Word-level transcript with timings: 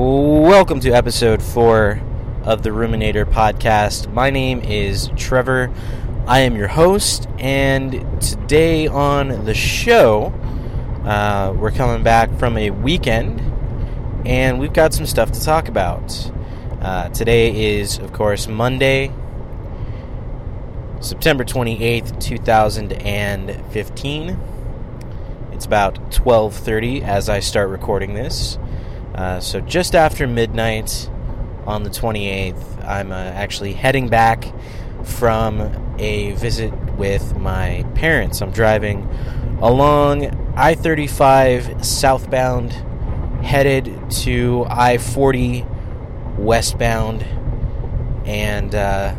Welcome 0.00 0.78
to 0.82 0.92
episode 0.92 1.42
four 1.42 2.00
of 2.44 2.62
the 2.62 2.70
Ruminator 2.70 3.24
podcast. 3.24 4.08
My 4.12 4.30
name 4.30 4.60
is 4.60 5.10
Trevor. 5.16 5.72
I 6.24 6.42
am 6.42 6.54
your 6.54 6.68
host, 6.68 7.26
and 7.36 8.22
today 8.22 8.86
on 8.86 9.44
the 9.44 9.54
show, 9.54 10.26
uh, 11.04 11.52
we're 11.58 11.72
coming 11.72 12.04
back 12.04 12.32
from 12.38 12.56
a 12.56 12.70
weekend, 12.70 13.40
and 14.24 14.60
we've 14.60 14.72
got 14.72 14.94
some 14.94 15.04
stuff 15.04 15.32
to 15.32 15.42
talk 15.42 15.66
about. 15.66 16.30
Uh, 16.80 17.08
today 17.08 17.76
is, 17.76 17.98
of 17.98 18.12
course, 18.12 18.46
Monday, 18.46 19.10
September 21.00 21.42
28th, 21.42 22.20
2015. 22.20 24.38
It's 25.50 25.66
about 25.66 26.12
12:30 26.12 27.02
as 27.02 27.28
I 27.28 27.40
start 27.40 27.68
recording 27.68 28.14
this. 28.14 28.58
Uh, 29.18 29.40
so 29.40 29.60
just 29.60 29.96
after 29.96 30.28
midnight 30.28 31.10
on 31.66 31.82
the 31.82 31.90
28th, 31.90 32.84
I'm 32.86 33.10
uh, 33.10 33.16
actually 33.16 33.72
heading 33.72 34.08
back 34.08 34.44
from 35.02 35.96
a 35.98 36.30
visit 36.34 36.72
with 36.92 37.36
my 37.36 37.84
parents. 37.96 38.40
I'm 38.40 38.52
driving 38.52 39.02
along 39.60 40.54
I 40.56 40.76
35 40.76 41.84
southbound, 41.84 42.74
headed 43.42 44.08
to 44.22 44.64
I 44.70 44.98
40 44.98 45.66
westbound. 46.36 47.24
And 48.24 48.72
uh, 48.72 49.16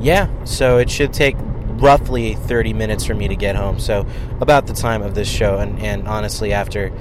yeah, 0.00 0.28
so 0.44 0.76
it 0.76 0.90
should 0.90 1.14
take 1.14 1.36
roughly 1.38 2.34
30 2.34 2.74
minutes 2.74 3.06
for 3.06 3.14
me 3.14 3.26
to 3.28 3.36
get 3.36 3.56
home. 3.56 3.78
So 3.78 4.06
about 4.42 4.66
the 4.66 4.74
time 4.74 5.00
of 5.00 5.14
this 5.14 5.30
show. 5.30 5.56
And, 5.56 5.78
and 5.80 6.06
honestly, 6.06 6.52
after 6.52 6.92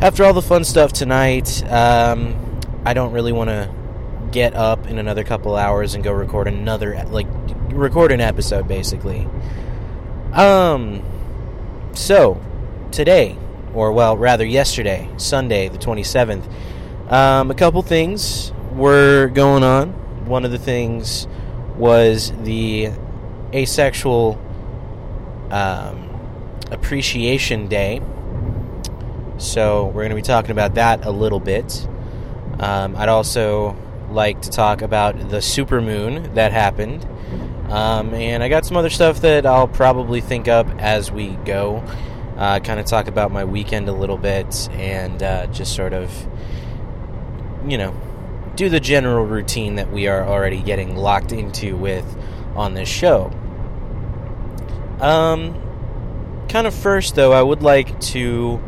after 0.00 0.24
all 0.24 0.32
the 0.32 0.42
fun 0.42 0.64
stuff 0.64 0.92
tonight, 0.92 1.62
um, 1.70 2.60
I 2.84 2.94
don't 2.94 3.12
really 3.12 3.32
want 3.32 3.50
to 3.50 3.72
get 4.30 4.54
up 4.54 4.86
in 4.86 4.98
another 4.98 5.24
couple 5.24 5.56
hours 5.56 5.94
and 5.94 6.04
go 6.04 6.12
record 6.12 6.46
another 6.46 7.02
like 7.06 7.26
record 7.70 8.12
an 8.12 8.20
episode 8.20 8.68
basically. 8.68 9.26
Um 10.32 11.02
so 11.94 12.40
today 12.90 13.36
or 13.74 13.92
well 13.92 14.16
rather 14.16 14.44
yesterday, 14.44 15.08
Sunday 15.16 15.68
the 15.68 15.78
27th, 15.78 16.44
um, 17.10 17.50
a 17.50 17.54
couple 17.54 17.82
things 17.82 18.52
were 18.72 19.28
going 19.28 19.64
on. 19.64 19.90
One 20.26 20.44
of 20.44 20.50
the 20.50 20.58
things 20.58 21.26
was 21.76 22.32
the 22.42 22.90
asexual 23.54 24.38
um, 25.50 26.20
appreciation 26.70 27.68
day 27.68 28.02
so 29.38 29.86
we're 29.86 30.02
going 30.02 30.10
to 30.10 30.16
be 30.16 30.22
talking 30.22 30.50
about 30.50 30.74
that 30.74 31.04
a 31.06 31.10
little 31.10 31.40
bit. 31.40 31.86
Um, 32.60 32.96
I'd 32.96 33.08
also 33.08 33.76
like 34.10 34.42
to 34.42 34.50
talk 34.50 34.82
about 34.82 35.16
the 35.30 35.38
supermoon 35.38 36.34
that 36.34 36.52
happened. 36.52 37.06
Um, 37.70 38.14
and 38.14 38.42
I 38.42 38.48
got 38.48 38.64
some 38.64 38.76
other 38.76 38.90
stuff 38.90 39.20
that 39.20 39.46
I'll 39.46 39.68
probably 39.68 40.20
think 40.20 40.48
up 40.48 40.66
as 40.78 41.12
we 41.12 41.30
go. 41.44 41.84
Uh, 42.36 42.60
kind 42.60 42.80
of 42.80 42.86
talk 42.86 43.08
about 43.08 43.30
my 43.30 43.44
weekend 43.44 43.88
a 43.88 43.92
little 43.92 44.16
bit 44.16 44.68
and 44.72 45.22
uh, 45.22 45.46
just 45.48 45.74
sort 45.74 45.92
of, 45.92 46.10
you 47.66 47.76
know, 47.76 47.94
do 48.54 48.68
the 48.68 48.80
general 48.80 49.24
routine 49.24 49.74
that 49.76 49.92
we 49.92 50.08
are 50.08 50.24
already 50.24 50.62
getting 50.62 50.96
locked 50.96 51.32
into 51.32 51.76
with 51.76 52.04
on 52.54 52.74
this 52.74 52.88
show. 52.88 53.30
Um, 55.00 55.54
kind 56.48 56.66
of 56.66 56.74
first, 56.74 57.14
though, 57.14 57.32
I 57.32 57.42
would 57.42 57.62
like 57.62 58.00
to 58.00 58.60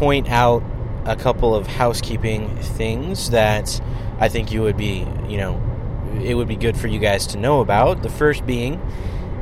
point 0.00 0.30
out 0.30 0.62
a 1.04 1.14
couple 1.14 1.54
of 1.54 1.66
housekeeping 1.66 2.56
things 2.56 3.28
that 3.30 3.78
I 4.18 4.30
think 4.30 4.50
you 4.50 4.62
would 4.62 4.78
be, 4.78 5.06
you 5.28 5.36
know, 5.36 5.60
it 6.24 6.34
would 6.34 6.48
be 6.48 6.56
good 6.56 6.74
for 6.74 6.86
you 6.86 6.98
guys 6.98 7.26
to 7.28 7.38
know 7.38 7.60
about. 7.60 8.02
The 8.02 8.08
first 8.08 8.46
being, 8.46 8.80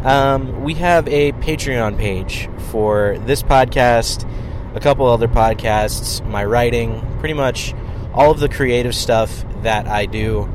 um, 0.02 0.64
we 0.64 0.74
have 0.74 1.06
a 1.06 1.30
Patreon 1.30 1.96
page 1.96 2.50
for 2.72 3.18
this 3.20 3.40
podcast, 3.40 4.28
a 4.74 4.80
couple 4.80 5.06
other 5.06 5.28
podcasts, 5.28 6.26
my 6.26 6.44
writing, 6.44 7.06
pretty 7.20 7.34
much 7.34 7.72
all 8.12 8.32
of 8.32 8.40
the 8.40 8.48
creative 8.48 8.96
stuff 8.96 9.44
that 9.62 9.86
I 9.86 10.06
do 10.06 10.52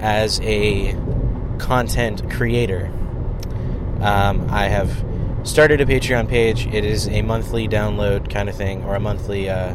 as 0.00 0.40
a 0.40 0.96
content 1.58 2.28
creator. 2.28 2.90
Um, 4.00 4.48
I 4.50 4.66
have 4.66 5.13
started 5.44 5.80
a 5.80 5.86
Patreon 5.86 6.28
page. 6.28 6.66
It 6.66 6.84
is 6.84 7.06
a 7.08 7.22
monthly 7.22 7.68
download 7.68 8.30
kind 8.30 8.48
of 8.48 8.56
thing, 8.56 8.82
or 8.84 8.96
a 8.96 9.00
monthly 9.00 9.48
uh, 9.48 9.74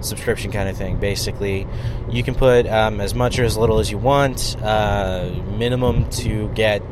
subscription 0.00 0.50
kind 0.50 0.68
of 0.68 0.76
thing. 0.76 0.98
Basically, 0.98 1.66
you 2.10 2.22
can 2.22 2.34
put 2.34 2.66
um, 2.66 3.00
as 3.00 3.14
much 3.14 3.38
or 3.38 3.44
as 3.44 3.56
little 3.56 3.78
as 3.78 3.90
you 3.90 3.98
want, 3.98 4.56
uh, 4.62 5.30
minimum 5.56 6.08
to 6.10 6.48
get 6.54 6.82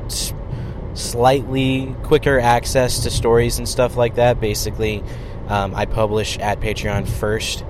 slightly 0.95 1.95
quicker 2.03 2.39
access 2.39 3.01
to 3.05 3.11
stories 3.11 3.59
and 3.59 3.69
stuff 3.69 3.97
like 3.97 4.17
that. 4.17 4.39
Basically, 4.39 5.03
um, 5.49 5.75
I 5.75 5.87
publish 5.87 6.39
at 6.39 6.61
Patreon 6.61 7.09
first 7.09 7.65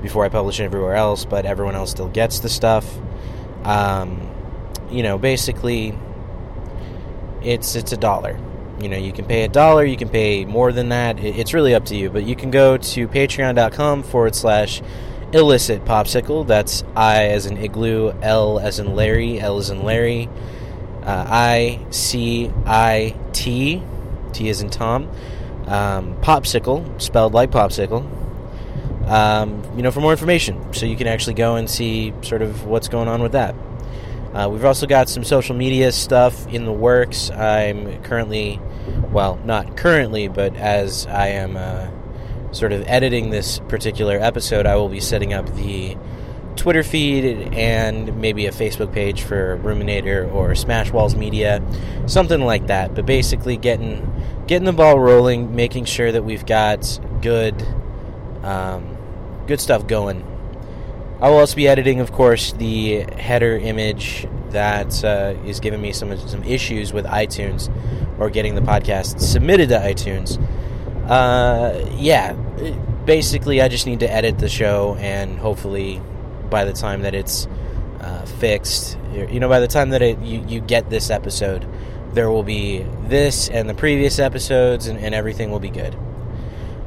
before 0.00 0.24
I 0.24 0.28
publish 0.28 0.60
everywhere 0.60 0.94
else, 0.94 1.24
but 1.24 1.44
everyone 1.44 1.74
else 1.74 1.90
still 1.90 2.08
gets 2.08 2.38
the 2.38 2.48
stuff. 2.48 2.98
Um, 3.64 4.30
you 4.90 5.02
know, 5.02 5.18
basically, 5.18 5.98
it's 7.42 7.74
it's 7.74 7.92
a 7.92 7.96
dollar 7.96 8.38
you 8.80 8.88
know 8.88 8.96
you 8.96 9.12
can 9.12 9.24
pay 9.24 9.44
a 9.44 9.48
dollar 9.48 9.84
you 9.84 9.96
can 9.96 10.08
pay 10.08 10.44
more 10.44 10.72
than 10.72 10.90
that. 10.90 11.18
It's 11.18 11.54
really 11.54 11.74
up 11.74 11.84
to 11.86 11.96
you. 11.96 12.10
But 12.10 12.24
you 12.24 12.36
can 12.36 12.50
go 12.50 12.76
to 12.76 13.08
patreon.com 13.08 14.02
forward 14.04 14.34
slash 14.34 14.82
illicit 15.32 15.84
popsicle. 15.84 16.46
That's 16.46 16.84
i 16.96 17.24
as 17.24 17.46
in 17.46 17.56
igloo 17.58 18.12
l 18.22 18.58
as 18.58 18.78
in 18.78 18.94
larry 18.94 19.40
l 19.40 19.58
as 19.58 19.70
in 19.70 19.82
larry 19.82 20.28
uh, 21.02 21.24
i 21.28 21.84
c 21.90 22.50
i 22.64 23.14
t 23.32 23.82
t 24.32 24.48
as 24.48 24.62
in 24.62 24.70
tom 24.70 25.08
um, 25.66 26.16
popsicle 26.22 27.00
spelled 27.00 27.34
like 27.34 27.50
popsicle. 27.50 28.14
Um, 29.06 29.62
you 29.74 29.82
know 29.82 29.90
for 29.90 30.00
more 30.00 30.12
information 30.12 30.74
so 30.74 30.84
you 30.84 30.96
can 30.96 31.06
actually 31.06 31.34
go 31.34 31.56
and 31.56 31.68
see 31.68 32.12
sort 32.20 32.42
of 32.42 32.64
what's 32.66 32.88
going 32.88 33.08
on 33.08 33.22
with 33.22 33.32
that. 33.32 33.54
Uh, 34.32 34.48
we've 34.48 34.64
also 34.64 34.86
got 34.86 35.08
some 35.08 35.24
social 35.24 35.56
media 35.56 35.90
stuff 35.90 36.46
in 36.48 36.64
the 36.64 36.72
works. 36.72 37.30
I'm 37.30 38.02
currently, 38.02 38.60
well, 39.12 39.38
not 39.44 39.76
currently, 39.76 40.28
but 40.28 40.56
as 40.56 41.06
I 41.06 41.28
am 41.28 41.56
uh, 41.56 41.88
sort 42.52 42.72
of 42.72 42.82
editing 42.86 43.30
this 43.30 43.60
particular 43.68 44.18
episode, 44.18 44.66
I 44.66 44.76
will 44.76 44.88
be 44.88 45.00
setting 45.00 45.32
up 45.32 45.54
the 45.54 45.96
Twitter 46.56 46.82
feed 46.82 47.54
and 47.54 48.20
maybe 48.20 48.46
a 48.46 48.50
Facebook 48.50 48.92
page 48.92 49.22
for 49.22 49.56
Ruminator 49.58 50.32
or 50.32 50.54
Smash 50.54 50.90
Walls 50.90 51.14
Media, 51.14 51.62
something 52.06 52.40
like 52.40 52.66
that. 52.66 52.94
But 52.94 53.06
basically, 53.06 53.56
getting 53.56 54.04
getting 54.46 54.66
the 54.66 54.72
ball 54.72 54.98
rolling, 54.98 55.54
making 55.54 55.84
sure 55.84 56.10
that 56.10 56.24
we've 56.24 56.44
got 56.44 57.00
good 57.22 57.62
um, 58.42 58.96
good 59.46 59.60
stuff 59.60 59.86
going 59.86 60.24
I 61.20 61.30
will 61.30 61.38
also 61.38 61.56
be 61.56 61.66
editing, 61.66 62.00
of 62.00 62.12
course, 62.12 62.52
the 62.52 63.00
header 63.18 63.56
image 63.56 64.28
that 64.50 65.04
uh, 65.04 65.34
is 65.44 65.58
giving 65.58 65.80
me 65.80 65.92
some 65.92 66.16
some 66.28 66.44
issues 66.44 66.92
with 66.92 67.04
iTunes 67.06 67.70
or 68.18 68.30
getting 68.30 68.54
the 68.54 68.60
podcast 68.60 69.20
submitted 69.20 69.68
to 69.70 69.78
iTunes. 69.78 70.40
Uh, 71.08 71.84
yeah, 71.96 72.34
basically, 73.04 73.60
I 73.60 73.68
just 73.68 73.86
need 73.86 74.00
to 74.00 74.12
edit 74.12 74.38
the 74.38 74.48
show, 74.48 74.96
and 75.00 75.38
hopefully, 75.38 76.00
by 76.50 76.64
the 76.64 76.72
time 76.72 77.02
that 77.02 77.14
it's 77.14 77.48
uh, 78.00 78.24
fixed, 78.24 78.96
you 79.12 79.40
know, 79.40 79.48
by 79.48 79.60
the 79.60 79.68
time 79.68 79.90
that 79.90 80.02
it, 80.02 80.20
you, 80.20 80.44
you 80.46 80.60
get 80.60 80.88
this 80.88 81.10
episode, 81.10 81.66
there 82.12 82.30
will 82.30 82.44
be 82.44 82.86
this 83.06 83.48
and 83.48 83.68
the 83.68 83.74
previous 83.74 84.18
episodes, 84.20 84.86
and, 84.86 84.98
and 85.00 85.14
everything 85.14 85.50
will 85.50 85.60
be 85.60 85.70
good. 85.70 85.96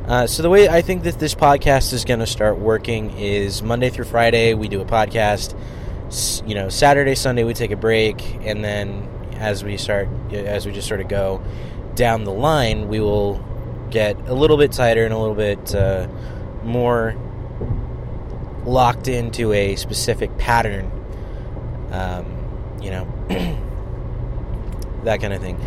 Uh, 0.08 0.26
so 0.28 0.42
the 0.42 0.50
way 0.50 0.68
I 0.68 0.82
think 0.82 1.04
that 1.04 1.20
this 1.20 1.36
podcast 1.36 1.94
is 1.94 2.06
going 2.06 2.20
to 2.22 2.28
start 2.28 2.58
working 2.58 3.12
is 3.18 3.62
Monday 3.62 3.90
through 3.90 4.06
Friday 4.06 4.54
we 4.54 4.68
do 4.68 4.82
a 4.82 4.86
podcast. 4.86 5.56
You 6.48 6.56
know, 6.56 6.70
Saturday, 6.70 7.16
Sunday 7.16 7.44
we 7.44 7.54
take 7.54 7.72
a 7.72 7.78
break, 7.78 8.22
and 8.42 8.64
then 8.64 9.08
as 9.36 9.64
we 9.64 9.78
start, 9.78 10.10
as 10.34 10.66
we 10.66 10.72
just 10.72 10.88
sort 10.88 11.02
of 11.02 11.08
go 11.08 11.42
down 11.96 12.24
the 12.26 12.34
line, 12.34 12.90
we 12.90 13.00
will 13.00 13.44
get 13.90 14.20
a 14.28 14.34
little 14.34 14.58
bit 14.58 14.72
tighter 14.72 15.06
and 15.06 15.14
a 15.14 15.18
little 15.18 15.36
bit 15.36 15.74
uh, 15.74 16.08
more 16.64 17.16
locked 18.66 19.08
into 19.08 19.54
a 19.54 19.76
specific 19.76 20.38
pattern. 20.38 20.92
Um, 21.92 22.80
you 22.82 22.90
know, 22.90 23.06
that 25.04 25.22
kind 25.22 25.34
of 25.34 25.42
thing. 25.42 25.60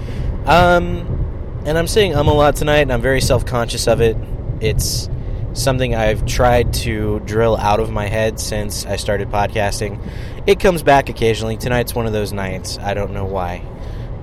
Um, 0.46 1.23
and 1.64 1.78
I'm 1.78 1.86
saying 1.86 2.14
um 2.14 2.28
a 2.28 2.34
lot 2.34 2.56
tonight, 2.56 2.80
and 2.80 2.92
I'm 2.92 3.02
very 3.02 3.20
self 3.20 3.46
conscious 3.46 3.86
of 3.86 4.00
it. 4.00 4.16
It's 4.60 5.08
something 5.54 5.94
I've 5.94 6.26
tried 6.26 6.74
to 6.74 7.20
drill 7.20 7.56
out 7.56 7.80
of 7.80 7.90
my 7.90 8.06
head 8.06 8.40
since 8.40 8.84
I 8.86 8.96
started 8.96 9.28
podcasting. 9.30 10.00
It 10.46 10.60
comes 10.60 10.82
back 10.82 11.08
occasionally. 11.08 11.56
Tonight's 11.56 11.94
one 11.94 12.06
of 12.06 12.12
those 12.12 12.32
nights. 12.32 12.78
I 12.78 12.94
don't 12.94 13.12
know 13.12 13.24
why. 13.24 13.64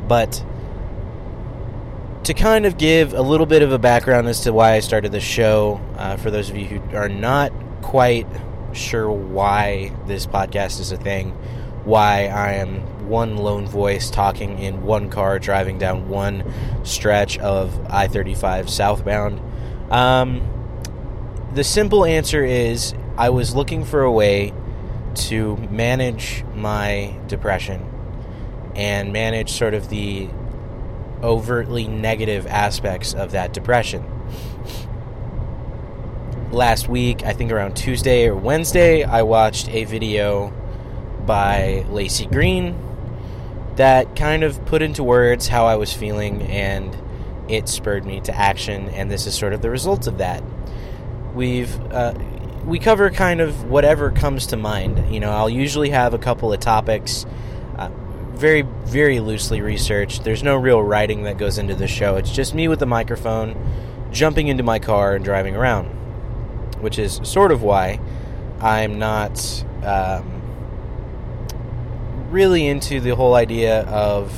But 0.07 0.43
to 2.25 2.33
kind 2.33 2.65
of 2.65 2.77
give 2.77 3.13
a 3.13 3.21
little 3.21 3.45
bit 3.45 3.63
of 3.63 3.71
a 3.71 3.79
background 3.79 4.27
as 4.27 4.41
to 4.41 4.53
why 4.53 4.73
I 4.73 4.79
started 4.81 5.11
the 5.11 5.21
show, 5.21 5.81
uh, 5.97 6.17
for 6.17 6.29
those 6.29 6.49
of 6.49 6.57
you 6.57 6.65
who 6.65 6.95
are 6.95 7.09
not 7.09 7.51
quite 7.81 8.27
sure 8.73 9.11
why 9.11 9.91
this 10.05 10.27
podcast 10.27 10.79
is 10.79 10.91
a 10.91 10.97
thing, 10.97 11.31
why 11.83 12.27
I 12.27 12.53
am 12.53 12.85
one 13.11 13.35
lone 13.35 13.67
voice 13.67 14.09
talking 14.09 14.57
in 14.57 14.83
one 14.83 15.09
car 15.09 15.37
driving 15.37 15.77
down 15.77 16.07
one 16.07 16.43
stretch 16.83 17.37
of 17.39 17.77
I 17.91 18.07
35 18.07 18.69
southbound. 18.69 19.41
Um, 19.91 20.41
the 21.53 21.65
simple 21.65 22.05
answer 22.05 22.43
is 22.45 22.95
I 23.17 23.29
was 23.29 23.53
looking 23.53 23.83
for 23.83 24.01
a 24.01 24.11
way 24.11 24.53
to 25.13 25.57
manage 25.69 26.45
my 26.55 27.13
depression 27.27 27.85
and 28.75 29.11
manage 29.11 29.51
sort 29.51 29.73
of 29.73 29.89
the 29.89 30.29
overtly 31.21 31.89
negative 31.89 32.47
aspects 32.47 33.13
of 33.13 33.31
that 33.31 33.51
depression. 33.51 34.05
Last 36.51 36.87
week, 36.87 37.23
I 37.23 37.33
think 37.33 37.51
around 37.51 37.75
Tuesday 37.75 38.27
or 38.27 38.35
Wednesday, 38.35 39.03
I 39.03 39.23
watched 39.23 39.67
a 39.67 39.83
video 39.83 40.53
by 41.25 41.85
Laci 41.89 42.31
Green 42.31 42.90
that 43.81 44.15
kind 44.15 44.43
of 44.43 44.63
put 44.67 44.83
into 44.83 45.03
words 45.03 45.47
how 45.47 45.65
I 45.65 45.75
was 45.75 45.91
feeling 45.91 46.43
and 46.43 46.95
it 47.49 47.67
spurred 47.67 48.05
me 48.05 48.21
to 48.21 48.35
action 48.35 48.89
and 48.89 49.09
this 49.09 49.25
is 49.25 49.33
sort 49.33 49.53
of 49.53 49.63
the 49.63 49.71
result 49.71 50.05
of 50.05 50.19
that. 50.19 50.43
We've 51.33 51.73
uh, 51.91 52.13
we 52.63 52.77
cover 52.77 53.09
kind 53.09 53.41
of 53.41 53.63
whatever 53.63 54.11
comes 54.11 54.45
to 54.47 54.55
mind. 54.55 55.11
You 55.11 55.19
know, 55.19 55.31
I'll 55.31 55.49
usually 55.49 55.89
have 55.89 56.13
a 56.13 56.19
couple 56.19 56.53
of 56.53 56.59
topics 56.59 57.25
uh, 57.79 57.89
very 58.33 58.61
very 58.61 59.19
loosely 59.19 59.61
researched. 59.61 60.23
There's 60.23 60.43
no 60.43 60.57
real 60.57 60.83
writing 60.83 61.23
that 61.23 61.39
goes 61.39 61.57
into 61.57 61.73
the 61.73 61.87
show. 61.87 62.17
It's 62.17 62.31
just 62.31 62.53
me 62.53 62.67
with 62.67 62.83
a 62.83 62.85
microphone 62.85 63.57
jumping 64.11 64.47
into 64.47 64.61
my 64.61 64.77
car 64.77 65.15
and 65.15 65.25
driving 65.25 65.55
around, 65.55 65.87
which 66.81 66.99
is 66.99 67.19
sort 67.23 67.51
of 67.51 67.63
why 67.63 67.99
I'm 68.59 68.99
not 68.99 69.65
um, 69.83 70.40
really 72.31 72.67
into 72.67 72.99
the 72.99 73.15
whole 73.15 73.35
idea 73.35 73.81
of 73.83 74.33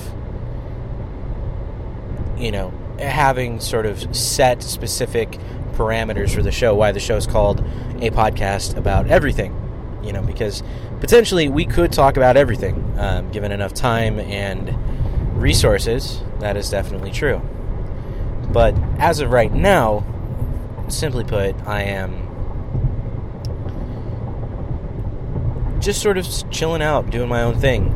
you 2.37 2.51
know 2.51 2.73
having 2.99 3.59
sort 3.59 3.85
of 3.85 4.15
set 4.15 4.63
specific 4.63 5.39
parameters 5.73 6.33
for 6.33 6.41
the 6.41 6.51
show 6.51 6.75
why 6.75 6.91
the 6.91 6.99
show 6.99 7.15
is 7.15 7.27
called 7.27 7.59
a 8.01 8.09
podcast 8.11 8.75
about 8.77 9.07
everything 9.07 9.55
you 10.03 10.11
know 10.11 10.21
because 10.21 10.63
potentially 10.99 11.49
we 11.49 11.65
could 11.65 11.91
talk 11.91 12.17
about 12.17 12.37
everything 12.37 12.95
um, 12.97 13.31
given 13.31 13.51
enough 13.51 13.73
time 13.73 14.19
and 14.19 14.73
resources. 15.39 16.21
That 16.39 16.55
is 16.57 16.69
definitely 16.69 17.11
true. 17.11 17.41
But 18.51 18.75
as 18.99 19.19
of 19.19 19.31
right 19.31 19.51
now 19.51 20.05
simply 20.89 21.23
put 21.23 21.55
i 21.65 21.81
am 21.81 22.27
just 25.83 26.01
sort 26.01 26.17
of 26.17 26.25
chilling 26.49 26.81
out, 26.81 27.09
doing 27.09 27.27
my 27.27 27.43
own 27.43 27.59
thing, 27.59 27.93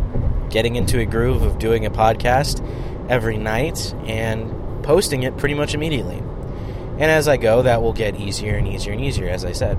getting 0.50 0.76
into 0.76 1.00
a 1.00 1.06
groove 1.06 1.42
of 1.42 1.58
doing 1.58 1.86
a 1.86 1.90
podcast 1.90 2.62
every 3.10 3.38
night 3.38 3.94
and 4.06 4.84
posting 4.84 5.24
it 5.24 5.38
pretty 5.38 5.56
much 5.56 5.74
immediately. 5.74 6.18
And 6.18 7.04
as 7.04 7.30
I 7.30 7.38
go, 7.38 7.62
that 7.62 7.82
will 7.82 7.94
get 7.94 8.20
easier 8.20 8.56
and 8.56 8.68
easier 8.68 8.92
and 8.92 9.02
easier, 9.02 9.30
as 9.30 9.46
I 9.46 9.54
said. 9.54 9.78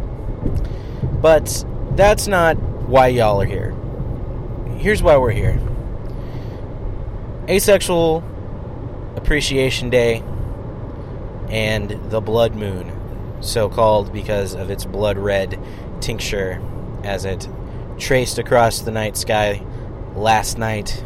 But 1.21 1.65
that's 1.97 2.27
not 2.27 2.55
why 2.89 3.09
y'all 3.09 3.43
are 3.43 3.45
here. 3.45 3.73
Here's 4.79 5.03
why 5.03 5.17
we're 5.19 5.33
here 5.33 5.61
Asexual 7.47 8.25
Appreciation 9.17 9.91
Day 9.91 10.23
and 11.51 11.91
the 12.11 12.23
Blood 12.23 12.55
Moon, 12.55 12.91
so 13.41 13.69
called 13.69 14.13
because 14.15 14.55
of 14.55 14.71
its 14.71 14.87
blood 14.87 15.19
red 15.19 15.59
tincture 16.01 16.63
as 17.03 17.25
it 17.27 17.49
traced 17.99 18.39
across 18.39 18.81
the 18.81 18.91
night 18.91 19.17
sky 19.17 19.65
last 20.15 20.59
night, 20.59 21.03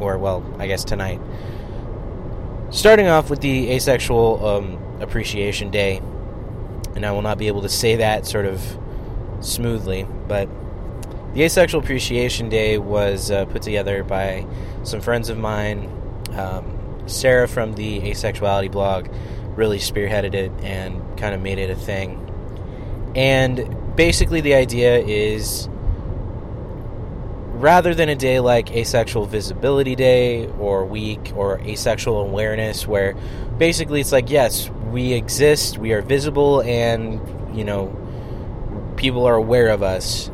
or 0.00 0.18
well, 0.18 0.44
I 0.58 0.66
guess 0.66 0.84
tonight. 0.84 1.20
Starting 2.70 3.06
off 3.06 3.30
with 3.30 3.40
the 3.40 3.70
Asexual 3.70 4.46
um, 4.46 5.00
Appreciation 5.00 5.70
Day, 5.70 5.98
and 6.94 7.04
I 7.04 7.12
will 7.12 7.22
not 7.22 7.38
be 7.38 7.46
able 7.46 7.62
to 7.62 7.68
say 7.68 7.96
that 7.96 8.26
sort 8.26 8.46
of 8.46 8.62
smoothly, 9.40 10.06
but 10.28 10.48
the 11.34 11.42
Asexual 11.42 11.82
Appreciation 11.82 12.48
Day 12.48 12.78
was 12.78 13.30
uh, 13.30 13.44
put 13.46 13.62
together 13.62 14.04
by 14.04 14.46
some 14.84 15.00
friends 15.00 15.28
of 15.28 15.38
mine. 15.38 15.90
Um, 16.32 16.78
Sarah 17.06 17.48
from 17.48 17.74
the 17.74 18.00
Asexuality 18.00 18.70
blog 18.70 19.08
really 19.56 19.78
spearheaded 19.78 20.34
it 20.34 20.52
and 20.62 21.18
kind 21.18 21.34
of 21.34 21.40
made 21.40 21.58
it 21.58 21.70
a 21.70 21.76
thing. 21.76 22.18
And 23.14 23.96
basically, 23.96 24.40
the 24.40 24.54
idea 24.54 24.98
is 24.98 25.68
rather 27.62 27.94
than 27.94 28.08
a 28.08 28.16
day 28.16 28.40
like 28.40 28.72
Asexual 28.72 29.26
Visibility 29.26 29.94
Day 29.94 30.48
or 30.58 30.84
Week 30.84 31.32
or 31.36 31.60
Asexual 31.60 32.20
Awareness, 32.20 32.88
where 32.88 33.14
basically 33.56 34.00
it's 34.00 34.10
like, 34.10 34.30
yes, 34.30 34.68
we 34.90 35.12
exist, 35.12 35.78
we 35.78 35.92
are 35.92 36.02
visible, 36.02 36.60
and, 36.62 37.56
you 37.56 37.62
know, 37.62 37.96
people 38.96 39.24
are 39.24 39.36
aware 39.36 39.68
of 39.68 39.80
us. 39.80 40.28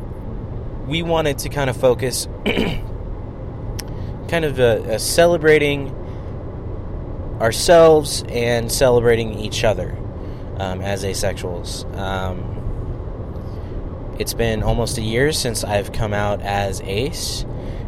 We 0.87 1.03
wanted 1.03 1.37
to 1.41 1.51
kind 1.51 1.69
of 1.69 1.77
focus, 1.77 2.27
kind 2.47 4.47
of 4.47 4.59
a, 4.59 4.95
a 4.95 4.99
celebrating 4.99 5.95
ourselves 7.43 8.25
and 8.31 8.73
celebrating 8.73 9.39
each 9.39 9.65
other 9.65 9.95
um, 10.57 10.81
as 10.81 11.05
asexuals. 11.05 11.85
Um, 11.95 12.58
it's 14.19 14.35
been 14.35 14.63
almost 14.63 14.99
a 14.99 15.03
year 15.03 15.33
since 15.33 15.65
I've 15.65 15.93
come 15.93 16.13
out 16.13 16.43
as 16.43 16.81
ace. 16.83 17.45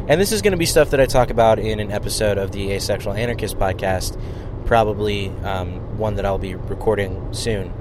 And 0.07 0.19
this 0.19 0.31
is 0.31 0.41
going 0.41 0.51
to 0.51 0.57
be 0.57 0.65
stuff 0.65 0.91
that 0.91 0.99
I 0.99 1.05
talk 1.05 1.29
about 1.29 1.59
in 1.59 1.79
an 1.79 1.91
episode 1.91 2.37
of 2.37 2.51
the 2.51 2.71
Asexual 2.71 3.13
Anarchist 3.13 3.57
podcast, 3.57 4.19
probably 4.65 5.29
um, 5.43 5.97
one 5.97 6.15
that 6.15 6.25
I'll 6.25 6.37
be 6.37 6.55
recording 6.55 7.33
soon. 7.33 7.73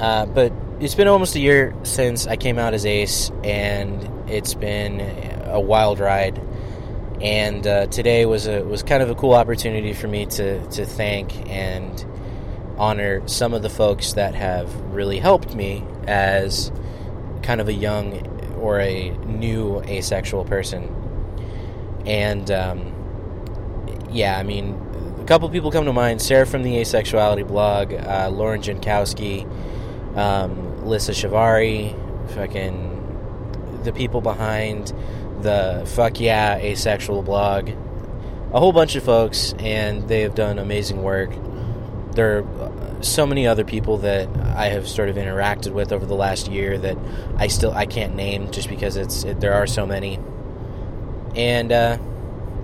Uh, 0.00 0.26
but 0.26 0.52
it's 0.80 0.94
been 0.94 1.08
almost 1.08 1.36
a 1.36 1.40
year 1.40 1.74
since 1.84 2.26
I 2.26 2.36
came 2.36 2.58
out 2.58 2.74
as 2.74 2.84
ace, 2.84 3.30
and 3.42 4.30
it's 4.30 4.54
been 4.54 5.00
a 5.46 5.60
wild 5.60 6.00
ride. 6.00 6.40
And 7.20 7.66
uh, 7.66 7.86
today 7.86 8.26
was 8.26 8.46
a 8.46 8.62
was 8.62 8.82
kind 8.82 9.02
of 9.02 9.08
a 9.08 9.14
cool 9.14 9.32
opportunity 9.32 9.94
for 9.94 10.06
me 10.06 10.26
to 10.26 10.66
to 10.72 10.84
thank 10.84 11.48
and 11.48 12.04
honor 12.76 13.26
some 13.26 13.54
of 13.54 13.62
the 13.62 13.70
folks 13.70 14.12
that 14.14 14.34
have 14.34 14.74
really 14.92 15.18
helped 15.18 15.54
me 15.54 15.82
as 16.06 16.70
kind 17.46 17.60
of 17.60 17.68
a 17.68 17.72
young 17.72 18.26
or 18.60 18.80
a 18.80 19.10
new 19.24 19.80
asexual 19.82 20.44
person. 20.44 20.92
And 22.04 22.50
um, 22.50 22.92
yeah, 24.10 24.36
I 24.36 24.42
mean, 24.42 24.74
a 25.20 25.24
couple 25.24 25.48
people 25.48 25.70
come 25.70 25.84
to 25.84 25.92
mind. 25.92 26.20
Sarah 26.20 26.46
from 26.46 26.62
the 26.62 26.74
Asexuality 26.76 27.46
blog, 27.46 27.94
uh, 27.94 28.28
Lauren 28.30 28.60
Jankowski, 28.60 29.46
um, 30.16 30.84
Lissa 30.84 31.12
Shivari, 31.12 31.94
fucking 32.34 33.80
the 33.84 33.92
people 33.92 34.20
behind 34.20 34.92
the 35.42 35.84
Fuck 35.94 36.18
Yeah 36.18 36.56
Asexual 36.56 37.22
blog. 37.22 37.70
A 38.52 38.58
whole 38.58 38.72
bunch 38.72 38.96
of 38.96 39.04
folks, 39.04 39.54
and 39.58 40.08
they 40.08 40.22
have 40.22 40.34
done 40.34 40.58
amazing 40.58 41.02
work. 41.02 41.30
They're 42.16 42.44
so 43.02 43.26
many 43.26 43.46
other 43.46 43.64
people 43.64 43.98
that 43.98 44.28
I 44.56 44.68
have 44.68 44.88
sort 44.88 45.08
of 45.08 45.16
interacted 45.16 45.72
with 45.72 45.92
over 45.92 46.06
the 46.06 46.14
last 46.14 46.48
year 46.50 46.78
that 46.78 46.96
I 47.36 47.46
still 47.46 47.72
I 47.72 47.86
can't 47.86 48.16
name 48.16 48.50
just 48.50 48.68
because 48.68 48.96
it's 48.96 49.22
it, 49.24 49.40
there 49.40 49.52
are 49.52 49.66
so 49.66 49.86
many. 49.86 50.18
And 51.34 51.70
uh, 51.70 51.98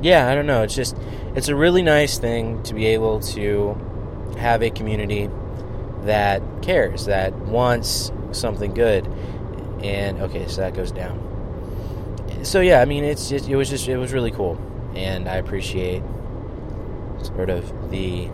yeah, 0.00 0.28
I 0.28 0.35
don't 0.35 0.47
know. 0.47 0.62
It's 0.62 0.75
just 0.75 0.97
it's 1.37 1.49
a 1.49 1.54
really 1.54 1.82
nice 1.82 2.18
thing 2.18 2.62
to 2.64 2.75
be 2.75 2.87
able 2.87 3.21
to 3.21 3.76
have 4.38 4.62
a 4.62 4.71
community 4.71 5.28
that 6.04 6.42
cares, 6.62 7.06
that 7.06 7.35
wants 7.35 8.11
something 8.32 8.75
good. 8.75 9.06
And 9.82 10.21
okay, 10.23 10.49
so 10.49 10.62
that 10.62 10.75
goes 10.75 10.92
down. 10.92 11.28
So 12.42 12.61
yeah, 12.61 12.80
I 12.80 12.87
mean, 12.87 13.04
it's 13.04 13.28
just, 13.28 13.49
it 13.49 13.56
was 13.56 13.68
just 13.68 13.87
it 13.87 13.97
was 13.97 14.12
really 14.12 14.30
cool, 14.30 14.59
and 14.94 15.28
I 15.28 15.37
appreciate 15.37 16.02
sort 17.23 17.50
of 17.50 17.90
the 17.90 18.28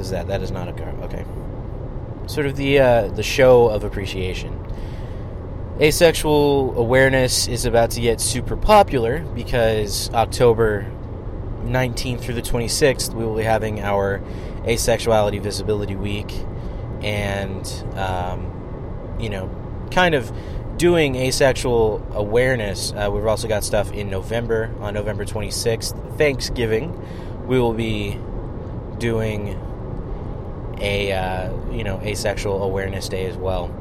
is 0.00 0.10
that? 0.10 0.26
That 0.26 0.42
is 0.42 0.50
not 0.50 0.68
a 0.68 0.72
car. 0.72 0.88
Okay. 1.02 1.24
Sort 2.26 2.46
of 2.46 2.56
the 2.56 2.78
uh, 2.78 3.08
the 3.08 3.22
show 3.22 3.68
of 3.68 3.84
appreciation. 3.84 4.56
Asexual 5.80 6.76
awareness 6.76 7.48
is 7.48 7.64
about 7.64 7.90
to 7.92 8.00
get 8.00 8.20
super 8.20 8.56
popular 8.56 9.20
because 9.34 10.10
October 10.10 10.90
19th 11.64 12.20
through 12.20 12.34
the 12.34 12.42
26th 12.42 13.14
we 13.14 13.24
will 13.24 13.36
be 13.36 13.42
having 13.42 13.80
our 13.80 14.20
Asexuality 14.64 15.40
Visibility 15.40 15.96
Week, 15.96 16.32
and 17.02 17.66
um, 17.96 19.16
you 19.18 19.30
know, 19.30 19.48
kind 19.90 20.14
of 20.14 20.30
doing 20.76 21.16
asexual 21.16 22.06
awareness. 22.12 22.92
Uh, 22.92 23.10
we've 23.12 23.26
also 23.26 23.48
got 23.48 23.64
stuff 23.64 23.92
in 23.92 24.08
November 24.08 24.74
on 24.80 24.94
November 24.94 25.24
26th, 25.24 26.16
Thanksgiving. 26.16 26.98
We 27.46 27.58
will 27.58 27.74
be 27.74 28.18
doing 28.98 29.58
a 30.80 31.12
uh, 31.12 31.70
you 31.70 31.84
know 31.84 32.00
asexual 32.00 32.62
awareness 32.62 33.08
day 33.08 33.26
as 33.26 33.36
well. 33.36 33.74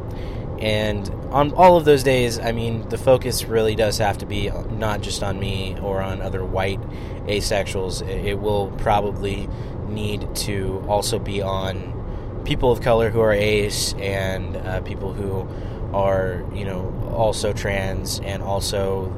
And 0.60 1.10
on 1.32 1.54
all 1.54 1.78
of 1.78 1.86
those 1.86 2.04
days, 2.04 2.38
I 2.38 2.52
mean, 2.52 2.90
the 2.90 2.98
focus 2.98 3.46
really 3.46 3.76
does 3.76 3.98
have 4.00 4.18
to 4.18 4.26
be 4.26 4.50
not 4.72 5.00
just 5.00 5.24
on 5.24 5.40
me 5.40 5.78
or 5.82 6.02
on 6.02 6.22
other 6.22 6.44
white 6.44 6.82
asexuals. 7.28 8.06
It 8.06 8.36
will 8.36 8.70
probably 8.72 9.48
need 9.88 10.36
to 10.36 10.84
also 10.88 11.18
be 11.18 11.42
on 11.42 12.42
people 12.44 12.72
of 12.72 12.82
color 12.82 13.10
who 13.10 13.22
are 13.22 13.32
ace 13.32 13.94
and 14.00 14.58
uh, 14.58 14.82
people 14.82 15.14
who 15.14 15.48
are, 15.96 16.46
you 16.54 16.66
know, 16.66 16.94
also 17.16 17.54
trans 17.54 18.20
and 18.20 18.44
also, 18.44 19.16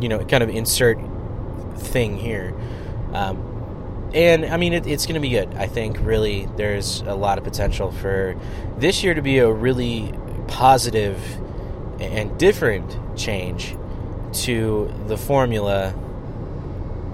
you 0.00 0.08
know, 0.08 0.24
kind 0.24 0.42
of 0.42 0.48
insert 0.48 0.98
thing 1.76 2.16
here. 2.16 2.54
Um, 3.12 3.55
and 4.16 4.46
I 4.46 4.56
mean, 4.56 4.72
it, 4.72 4.86
it's 4.86 5.04
going 5.04 5.14
to 5.16 5.20
be 5.20 5.28
good. 5.28 5.54
I 5.56 5.66
think 5.66 5.98
really 6.00 6.48
there's 6.56 7.02
a 7.02 7.14
lot 7.14 7.36
of 7.36 7.44
potential 7.44 7.92
for 7.92 8.34
this 8.78 9.04
year 9.04 9.12
to 9.12 9.20
be 9.20 9.38
a 9.38 9.52
really 9.52 10.14
positive 10.48 11.20
and 12.00 12.38
different 12.38 12.98
change 13.14 13.76
to 14.32 14.90
the 15.06 15.18
formula 15.18 15.94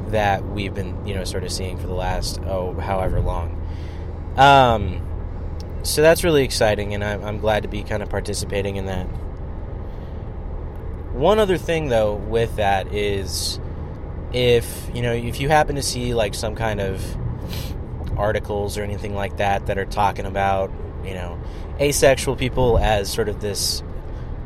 that 0.09 0.45
we've 0.47 0.73
been, 0.73 1.05
you 1.05 1.15
know, 1.15 1.25
sort 1.25 1.43
of 1.43 1.51
seeing 1.51 1.77
for 1.77 1.89
the 1.89 1.95
last 1.95 2.41
oh, 2.43 2.73
however 2.75 3.21
long. 3.21 3.61
Um, 4.37 5.05
so 5.83 6.03
that's 6.03 6.23
really 6.23 6.45
exciting, 6.45 6.95
and 6.95 7.03
I'm, 7.03 7.25
I'm 7.25 7.39
glad 7.39 7.65
to 7.65 7.69
be 7.69 7.83
kind 7.83 8.05
of 8.05 8.11
participating 8.11 8.77
in 8.77 8.87
that. 8.87 9.07
One 11.13 11.41
other 11.41 11.59
thing, 11.59 11.89
though, 11.89 12.15
with 12.15 12.57
that 12.57 12.95
is 12.95 13.59
if 14.33 14.91
you 14.95 15.03
know 15.03 15.13
if 15.13 15.41
you 15.41 15.49
happen 15.49 15.77
to 15.77 15.83
see 15.83 16.15
like 16.15 16.35
some 16.35 16.55
kind 16.55 16.81
of 16.81 17.05
articles 18.19 18.79
or 18.79 18.83
anything 18.83 19.15
like 19.15 19.37
that 19.39 19.67
that 19.67 19.79
are 19.79 19.85
talking 19.85 20.27
about 20.27 20.71
you 21.05 21.15
know 21.15 21.39
asexual 21.81 22.37
people 22.37 22.79
as 22.79 23.13
sort 23.13 23.29
of 23.29 23.41
this 23.41 23.83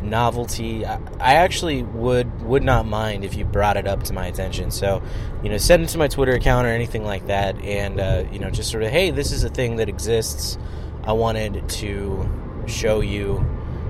novelty 0.02 0.84
I, 0.84 1.34
actually 1.34 1.82
would 1.82 2.42
would 2.42 2.62
not 2.62 2.86
mind 2.86 3.24
if 3.24 3.34
you 3.34 3.44
brought 3.44 3.76
it 3.76 3.86
up 3.86 4.04
to 4.04 4.12
my 4.12 4.26
attention. 4.26 4.70
So 4.70 5.02
you 5.42 5.50
know 5.50 5.56
send 5.56 5.84
it 5.84 5.88
to 5.88 5.98
my 5.98 6.08
twitter 6.08 6.32
account 6.32 6.66
or 6.66 6.70
anything 6.70 7.04
like 7.04 7.26
that 7.26 7.56
and 7.62 8.00
uh, 8.00 8.24
you 8.30 8.38
know 8.38 8.50
just 8.50 8.70
sort 8.70 8.82
of 8.82 8.90
hey 8.90 9.10
this 9.10 9.32
is 9.32 9.44
a 9.44 9.48
thing 9.48 9.76
that 9.76 9.88
exists. 9.88 10.58
I 11.04 11.12
wanted 11.12 11.68
to 11.68 12.28
show 12.66 13.00
you 13.00 13.44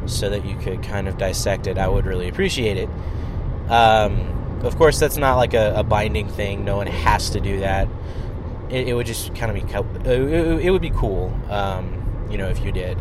so 0.07 0.31
that 0.31 0.45
you 0.45 0.57
could 0.57 0.83
kind 0.83 1.09
of 1.09 1.19
dissect 1.19 1.67
it. 1.67 1.79
I 1.79 1.89
would 1.89 2.07
really 2.07 2.29
appreciate 2.29 2.77
it. 2.77 2.91
Um, 3.71 4.46
of 4.63 4.77
course, 4.77 4.99
that's 4.99 5.17
not 5.17 5.37
like 5.37 5.55
a, 5.55 5.75
a 5.77 5.83
binding 5.83 6.29
thing. 6.29 6.65
No 6.65 6.77
one 6.77 6.87
has 6.87 7.31
to 7.31 7.41
do 7.41 7.61
that. 7.61 7.89
It, 8.71 8.89
it 8.89 8.95
would 8.95 9.07
just 9.07 9.35
kind 9.35 9.57
of 9.57 9.67
be 9.67 10.11
it, 10.11 10.67
it 10.67 10.71
would 10.71 10.83
be 10.83 10.91
cool, 10.91 11.33
um, 11.51 12.27
you 12.31 12.39
know, 12.39 12.49
if 12.49 12.65
you 12.65 12.73
did, 12.73 12.99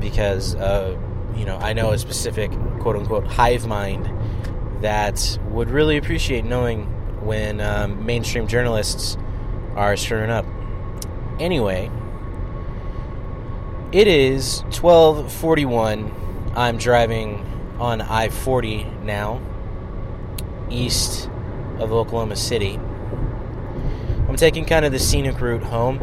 because 0.00 0.54
uh, 0.56 0.98
you 1.36 1.44
know 1.44 1.56
I 1.56 1.72
know 1.72 1.92
a 1.92 1.98
specific 1.98 2.50
quote 2.80 2.96
unquote 2.96 3.26
hive 3.26 3.66
mind 3.66 4.10
that 4.82 5.38
would 5.50 5.70
really 5.70 5.96
appreciate 5.96 6.44
knowing 6.44 6.84
when 7.24 7.60
um, 7.60 8.04
mainstream 8.04 8.46
journalists 8.46 9.16
are 9.74 9.96
screwing 9.96 10.30
up. 10.30 10.44
Anyway, 11.40 11.90
it 13.92 14.08
is 14.08 14.62
12:41. 14.70 16.12
I'm 16.56 16.76
driving 16.76 17.44
on 17.78 18.00
I-40 18.00 19.04
now 19.04 19.40
east 20.70 21.28
of 21.78 21.92
Oklahoma 21.92 22.36
City. 22.36 22.78
I'm 24.28 24.36
taking 24.36 24.64
kind 24.64 24.84
of 24.84 24.92
the 24.92 24.98
scenic 24.98 25.40
route 25.40 25.62
home. 25.62 25.98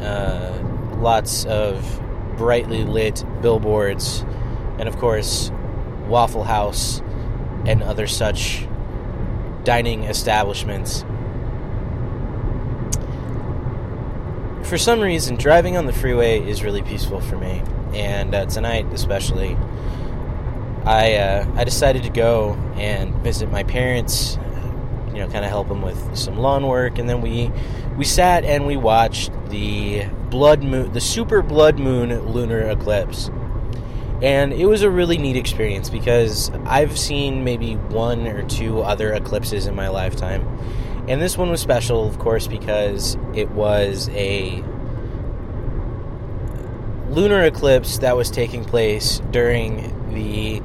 Uh, 0.00 0.58
lots 0.98 1.44
of 1.46 2.00
brightly 2.36 2.84
lit 2.84 3.24
billboards, 3.42 4.20
and 4.78 4.88
of 4.88 4.96
course, 4.98 5.50
Waffle 6.06 6.44
House 6.44 7.00
and 7.66 7.82
other 7.82 8.06
such 8.06 8.66
dining 9.64 10.04
establishments. 10.04 11.04
For 14.62 14.78
some 14.78 15.00
reason, 15.00 15.36
driving 15.36 15.76
on 15.76 15.86
the 15.86 15.92
freeway 15.92 16.40
is 16.40 16.62
really 16.62 16.82
peaceful 16.82 17.20
for 17.20 17.36
me, 17.36 17.62
and 17.92 18.34
uh, 18.34 18.46
tonight 18.46 18.86
especially. 18.92 19.56
I 20.86 21.14
uh, 21.14 21.52
I 21.56 21.64
decided 21.64 22.04
to 22.04 22.10
go 22.10 22.52
and 22.76 23.12
visit 23.16 23.50
my 23.50 23.64
parents, 23.64 24.38
you 25.08 25.14
know, 25.14 25.26
kind 25.28 25.44
of 25.44 25.50
help 25.50 25.66
them 25.66 25.82
with 25.82 26.16
some 26.16 26.38
lawn 26.38 26.64
work, 26.66 26.98
and 26.98 27.08
then 27.08 27.20
we 27.20 27.50
we 27.96 28.04
sat 28.04 28.44
and 28.44 28.66
we 28.66 28.76
watched 28.76 29.32
the 29.48 30.04
blood 30.30 30.62
moon, 30.62 30.92
the 30.92 31.00
super 31.00 31.42
blood 31.42 31.80
moon 31.80 32.16
lunar 32.26 32.60
eclipse, 32.70 33.30
and 34.22 34.52
it 34.52 34.66
was 34.66 34.82
a 34.82 34.90
really 34.90 35.18
neat 35.18 35.36
experience 35.36 35.90
because 35.90 36.50
I've 36.66 36.96
seen 36.96 37.42
maybe 37.42 37.74
one 37.74 38.28
or 38.28 38.46
two 38.46 38.80
other 38.82 39.12
eclipses 39.12 39.66
in 39.66 39.74
my 39.74 39.88
lifetime, 39.88 40.46
and 41.08 41.20
this 41.20 41.36
one 41.36 41.50
was 41.50 41.60
special, 41.60 42.06
of 42.06 42.20
course, 42.20 42.46
because 42.46 43.16
it 43.34 43.50
was 43.50 44.08
a 44.10 44.62
lunar 47.10 47.42
eclipse 47.42 47.98
that 47.98 48.16
was 48.16 48.30
taking 48.30 48.64
place 48.64 49.20
during 49.32 49.95
the 50.08 50.62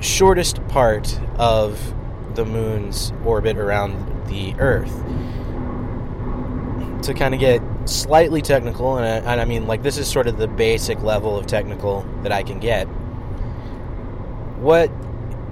shortest 0.00 0.66
part 0.68 1.18
of 1.38 1.94
the 2.34 2.44
moon's 2.44 3.12
orbit 3.24 3.56
around 3.56 4.26
the 4.28 4.54
Earth. 4.58 4.94
To 7.02 7.14
kind 7.14 7.34
of 7.34 7.40
get 7.40 7.62
slightly 7.84 8.42
technical, 8.42 8.96
and 8.96 9.06
I, 9.06 9.32
and 9.32 9.40
I, 9.40 9.44
mean, 9.44 9.66
like, 9.66 9.82
this 9.82 9.96
is 9.96 10.08
sort 10.08 10.26
of 10.26 10.38
the 10.38 10.48
basic 10.48 11.02
level 11.02 11.38
of 11.38 11.46
technical 11.46 12.02
that 12.22 12.32
I 12.32 12.42
can 12.42 12.58
get. 12.58 12.84
What 14.58 14.90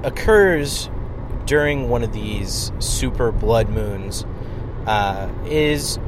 occurs 0.02 0.90
during 1.46 1.88
one 1.88 2.02
of 2.02 2.12
these 2.12 2.72
super 2.78 3.30
blood 3.30 3.68
moons 3.68 4.24
uh, 4.86 5.30
is 5.46 5.98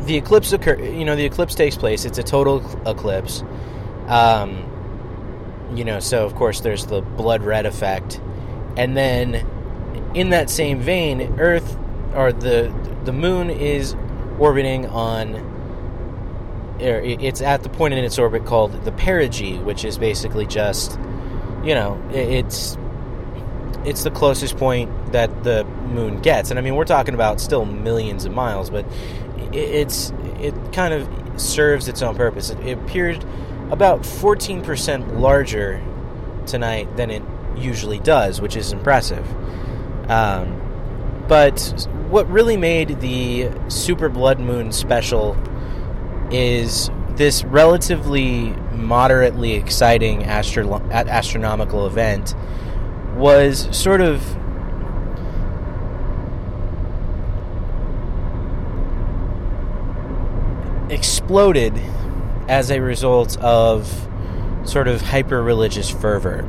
the 0.00 0.16
eclipse 0.16 0.52
occur. 0.52 0.78
You 0.78 1.04
know, 1.04 1.16
the 1.16 1.24
eclipse 1.24 1.54
takes 1.54 1.76
place. 1.76 2.04
It's 2.04 2.18
a 2.18 2.22
total 2.22 2.64
eclipse. 2.88 3.42
Um, 4.06 4.75
you 5.74 5.84
know, 5.84 6.00
so 6.00 6.24
of 6.24 6.34
course 6.34 6.60
there's 6.60 6.86
the 6.86 7.00
blood 7.00 7.42
red 7.42 7.66
effect, 7.66 8.20
and 8.76 8.96
then 8.96 9.46
in 10.14 10.30
that 10.30 10.50
same 10.50 10.80
vein, 10.80 11.38
Earth 11.38 11.76
or 12.14 12.32
the 12.32 12.72
the 13.04 13.12
moon 13.12 13.50
is 13.50 13.94
orbiting 14.38 14.86
on. 14.86 15.54
It's 16.78 17.40
at 17.40 17.62
the 17.62 17.70
point 17.70 17.94
in 17.94 18.04
its 18.04 18.18
orbit 18.18 18.44
called 18.44 18.84
the 18.84 18.92
perigee, 18.92 19.62
which 19.64 19.82
is 19.82 19.96
basically 19.96 20.46
just, 20.46 20.98
you 21.64 21.74
know, 21.74 22.02
it's 22.12 22.76
it's 23.84 24.02
the 24.02 24.10
closest 24.10 24.58
point 24.58 25.12
that 25.12 25.44
the 25.44 25.64
moon 25.64 26.20
gets, 26.20 26.50
and 26.50 26.58
I 26.58 26.62
mean 26.62 26.74
we're 26.74 26.84
talking 26.84 27.14
about 27.14 27.40
still 27.40 27.64
millions 27.64 28.24
of 28.24 28.32
miles, 28.32 28.68
but 28.68 28.84
it's 29.52 30.12
it 30.40 30.54
kind 30.72 30.92
of 30.92 31.08
serves 31.40 31.88
its 31.88 32.02
own 32.02 32.14
purpose. 32.14 32.50
It, 32.50 32.72
appeared 32.78 33.24
about 33.70 34.02
14% 34.02 35.18
larger 35.18 35.82
tonight 36.46 36.96
than 36.96 37.10
it 37.10 37.22
usually 37.56 37.98
does, 37.98 38.40
which 38.40 38.56
is 38.56 38.72
impressive. 38.72 39.26
Um, 40.10 41.24
but 41.28 41.88
what 42.08 42.28
really 42.30 42.56
made 42.56 43.00
the 43.00 43.50
Super 43.68 44.08
Blood 44.08 44.38
Moon 44.38 44.70
special 44.70 45.36
is 46.30 46.90
this 47.10 47.44
relatively 47.44 48.50
moderately 48.72 49.54
exciting 49.54 50.24
astro- 50.24 50.80
astronomical 50.90 51.86
event 51.86 52.34
was 53.16 53.74
sort 53.76 54.00
of 54.00 54.22
exploded 60.90 61.74
as 62.48 62.70
a 62.70 62.80
result 62.80 63.36
of 63.38 64.08
sort 64.64 64.88
of 64.88 65.00
hyper 65.00 65.42
religious 65.42 65.90
fervor. 65.90 66.42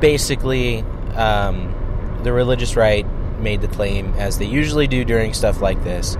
Basically, 0.00 0.80
um, 1.14 2.20
the 2.22 2.32
religious 2.32 2.76
right 2.76 3.06
made 3.38 3.60
the 3.60 3.68
claim, 3.68 4.14
as 4.14 4.38
they 4.38 4.46
usually 4.46 4.86
do 4.86 5.04
during 5.04 5.34
stuff 5.34 5.60
like 5.60 5.82
this, 5.84 6.16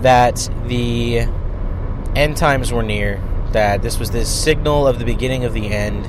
that 0.00 0.48
the 0.66 1.20
end 2.14 2.36
times 2.36 2.72
were 2.72 2.82
near, 2.82 3.20
that 3.52 3.82
this 3.82 3.98
was 3.98 4.10
this 4.10 4.30
signal 4.30 4.86
of 4.86 4.98
the 4.98 5.04
beginning 5.04 5.44
of 5.44 5.52
the 5.52 5.68
end, 5.68 6.06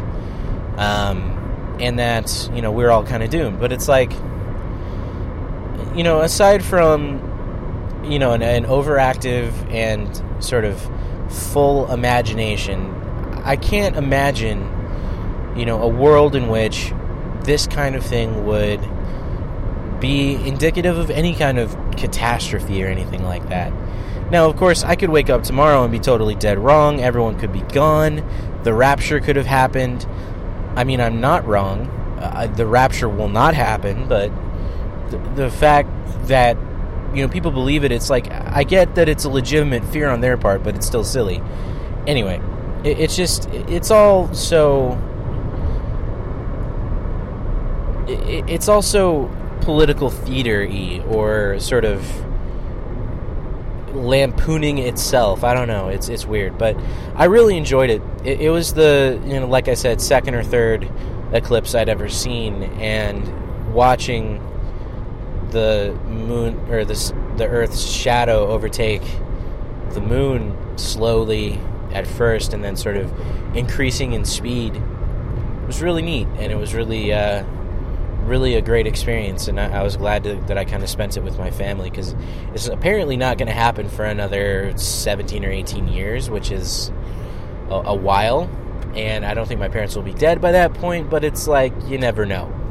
um, 0.79 1.77
and 1.79 1.99
that, 1.99 2.49
you 2.53 2.61
know, 2.61 2.71
we're 2.71 2.89
all 2.89 3.03
kind 3.05 3.23
of 3.23 3.29
doomed. 3.29 3.59
But 3.59 3.71
it's 3.71 3.87
like, 3.87 4.11
you 5.95 6.03
know, 6.03 6.21
aside 6.21 6.63
from, 6.63 8.01
you 8.05 8.19
know, 8.19 8.31
an, 8.33 8.41
an 8.41 8.65
overactive 8.65 9.51
and 9.71 10.43
sort 10.43 10.65
of 10.65 10.81
full 11.33 11.91
imagination, 11.91 12.93
I 13.43 13.55
can't 13.55 13.95
imagine, 13.97 14.61
you 15.57 15.65
know, 15.65 15.81
a 15.81 15.87
world 15.87 16.35
in 16.35 16.47
which 16.47 16.93
this 17.43 17.67
kind 17.67 17.95
of 17.95 18.05
thing 18.05 18.45
would 18.45 18.79
be 19.99 20.35
indicative 20.47 20.97
of 20.97 21.09
any 21.09 21.35
kind 21.35 21.57
of 21.57 21.75
catastrophe 21.97 22.83
or 22.83 22.87
anything 22.87 23.23
like 23.23 23.49
that. 23.49 23.73
Now, 24.31 24.49
of 24.49 24.55
course, 24.55 24.83
I 24.83 24.95
could 24.95 25.09
wake 25.09 25.29
up 25.29 25.43
tomorrow 25.43 25.83
and 25.83 25.91
be 25.91 25.99
totally 25.99 26.35
dead 26.35 26.57
wrong. 26.57 27.01
Everyone 27.01 27.37
could 27.37 27.53
be 27.53 27.61
gone. 27.61 28.27
The 28.63 28.73
rapture 28.73 29.19
could 29.19 29.35
have 29.35 29.45
happened. 29.45 30.07
I 30.75 30.83
mean, 30.83 31.01
I'm 31.01 31.21
not 31.21 31.45
wrong. 31.45 31.87
Uh, 32.19 32.47
the 32.47 32.65
rapture 32.65 33.09
will 33.09 33.29
not 33.29 33.53
happen, 33.53 34.07
but 34.07 34.31
the, 35.09 35.17
the 35.35 35.51
fact 35.51 35.89
that 36.27 36.57
you 37.13 37.21
know 37.21 37.27
people 37.27 37.51
believe 37.51 37.83
it, 37.83 37.91
it's 37.91 38.09
like 38.09 38.31
I 38.31 38.63
get 38.63 38.95
that 38.95 39.07
it's 39.07 39.23
a 39.23 39.29
legitimate 39.29 39.83
fear 39.85 40.09
on 40.09 40.21
their 40.21 40.37
part, 40.37 40.63
but 40.63 40.75
it's 40.75 40.85
still 40.85 41.03
silly. 41.03 41.41
Anyway, 42.07 42.41
it, 42.83 42.99
it's 42.99 43.15
just 43.15 43.47
it's 43.49 43.91
all 43.91 44.33
so. 44.33 44.99
It, 48.07 48.49
it's 48.49 48.67
also 48.67 49.31
political 49.61 50.09
theater-y 50.09 51.01
or 51.07 51.57
sort 51.59 51.85
of 51.85 52.05
lampooning 53.95 54.79
itself. 54.79 55.43
I 55.43 55.53
don't 55.53 55.67
know. 55.67 55.89
It's 55.89 56.09
it's 56.09 56.25
weird, 56.25 56.57
but 56.57 56.77
I 57.15 57.25
really 57.25 57.57
enjoyed 57.57 57.89
it. 57.89 58.01
it. 58.23 58.41
It 58.41 58.49
was 58.49 58.73
the 58.73 59.21
you 59.25 59.39
know, 59.39 59.47
like 59.47 59.67
I 59.67 59.75
said, 59.75 60.01
second 60.01 60.35
or 60.35 60.43
third 60.43 60.89
eclipse 61.31 61.75
I'd 61.75 61.89
ever 61.89 62.09
seen, 62.09 62.63
and 62.63 63.73
watching 63.73 64.41
the 65.53 65.97
moon 66.07 66.59
or 66.69 66.83
the 66.83 67.13
the 67.37 67.47
Earth's 67.47 67.81
shadow 67.81 68.47
overtake 68.47 69.01
the 69.91 70.01
moon 70.01 70.57
slowly 70.77 71.59
at 71.93 72.05
first, 72.05 72.53
and 72.53 72.63
then 72.63 72.75
sort 72.75 72.97
of 72.97 73.11
increasing 73.55 74.13
in 74.13 74.25
speed 74.25 74.75
It 74.75 75.67
was 75.67 75.81
really 75.81 76.01
neat, 76.01 76.27
and 76.37 76.51
it 76.51 76.57
was 76.57 76.73
really. 76.73 77.13
Uh, 77.13 77.45
really 78.23 78.55
a 78.55 78.61
great 78.61 78.87
experience, 78.87 79.49
and 79.49 79.59
I, 79.59 79.79
I 79.79 79.83
was 79.83 79.97
glad 79.97 80.23
to, 80.23 80.35
that 80.47 80.57
I 80.57 80.63
kind 80.63 80.81
of 80.81 80.89
spent 80.89 81.17
it 81.17 81.23
with 81.23 81.37
my 81.37 81.51
family 81.51 81.89
because 81.89 82.15
it's 82.53 82.69
apparently 82.69 83.17
not 83.17 83.37
going 83.37 83.49
to 83.49 83.53
happen 83.53 83.89
for 83.89 84.05
another 84.05 84.71
17 84.77 85.43
or 85.43 85.49
18 85.49 85.89
years, 85.89 86.29
which 86.29 86.49
is 86.49 86.89
a, 87.69 87.73
a 87.87 87.93
while. 87.93 88.49
And 88.95 89.25
I 89.25 89.33
don't 89.33 89.45
think 89.45 89.59
my 89.59 89.67
parents 89.67 89.93
will 89.97 90.03
be 90.03 90.13
dead 90.13 90.39
by 90.39 90.53
that 90.53 90.73
point, 90.73 91.09
but 91.09 91.25
it's 91.25 91.49
like 91.49 91.73
you 91.87 91.97
never 91.97 92.25
know. 92.25 92.62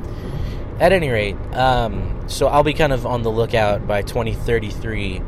At 0.83 0.93
any 0.93 1.11
rate, 1.11 1.37
um, 1.53 2.25
so 2.27 2.49
I'll 2.49 2.65
be 2.65 2.75
kind 2.75 2.93
of 2.93 3.07
on 3.07 3.23
the 3.23 3.31
lookout 3.31 3.87
by 3.87 4.03
2033 4.03 5.23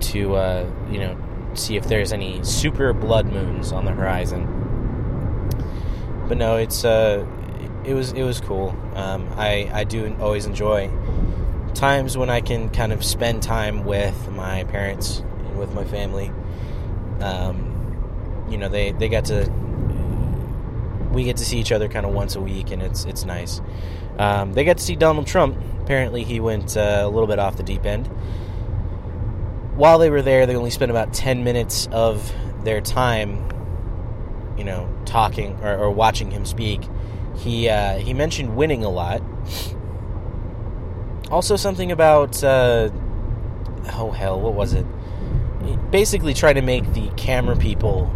to, 0.00 0.34
uh, 0.36 0.70
you 0.90 0.98
know, 0.98 1.16
see 1.54 1.76
if 1.76 1.88
there's 1.88 2.12
any 2.12 2.44
super 2.44 2.92
blood 2.92 3.24
moons 3.24 3.72
on 3.72 3.86
the 3.86 3.92
horizon. 3.92 4.44
But 6.28 6.36
no, 6.36 6.58
it's 6.58 6.84
uh, 6.84 7.26
it 7.84 7.94
was 7.94 8.12
it 8.12 8.24
was 8.24 8.42
cool. 8.42 8.76
Um, 8.94 9.26
I 9.38 9.70
I 9.72 9.84
do 9.84 10.14
always 10.20 10.44
enjoy 10.44 10.90
times 11.72 12.18
when 12.18 12.28
I 12.28 12.42
can 12.42 12.68
kind 12.68 12.92
of 12.92 13.02
spend 13.02 13.42
time 13.42 13.84
with 13.84 14.28
my 14.32 14.64
parents 14.64 15.20
and 15.46 15.58
with 15.58 15.72
my 15.72 15.84
family. 15.84 16.30
Um, 17.20 18.46
you 18.50 18.58
know, 18.58 18.68
they 18.68 18.92
they 18.92 19.08
got 19.08 19.24
to 19.26 19.50
we 21.14 21.24
get 21.24 21.36
to 21.38 21.44
see 21.44 21.58
each 21.58 21.72
other 21.72 21.88
kind 21.88 22.04
of 22.04 22.12
once 22.12 22.34
a 22.34 22.40
week, 22.40 22.70
and 22.70 22.82
it's 22.82 23.04
it's 23.04 23.24
nice. 23.24 23.62
Um, 24.18 24.52
they 24.52 24.64
got 24.64 24.78
to 24.78 24.82
see 24.82 24.96
Donald 24.96 25.26
Trump. 25.26 25.56
Apparently, 25.82 26.24
he 26.24 26.40
went 26.40 26.76
uh, 26.76 27.02
a 27.04 27.08
little 27.08 27.26
bit 27.26 27.38
off 27.38 27.56
the 27.56 27.62
deep 27.62 27.84
end. 27.84 28.06
While 29.76 29.98
they 29.98 30.10
were 30.10 30.22
there, 30.22 30.46
they 30.46 30.56
only 30.56 30.70
spent 30.70 30.90
about 30.90 31.12
ten 31.12 31.44
minutes 31.44 31.88
of 31.90 32.32
their 32.62 32.80
time, 32.80 33.48
you 34.56 34.64
know, 34.64 34.88
talking 35.04 35.58
or, 35.62 35.76
or 35.76 35.90
watching 35.90 36.30
him 36.30 36.44
speak 36.44 36.82
he 37.36 37.68
uh, 37.68 37.98
he 37.98 38.14
mentioned 38.14 38.56
winning 38.56 38.84
a 38.84 38.88
lot. 38.88 39.22
Also, 41.30 41.56
something 41.56 41.90
about 41.90 42.42
uh, 42.44 42.90
oh 43.94 44.10
hell, 44.10 44.40
what 44.40 44.54
was 44.54 44.72
it? 44.72 44.86
Basically, 45.90 46.34
trying 46.34 46.54
to 46.56 46.62
make 46.62 46.92
the 46.92 47.08
camera 47.16 47.56
people 47.56 48.14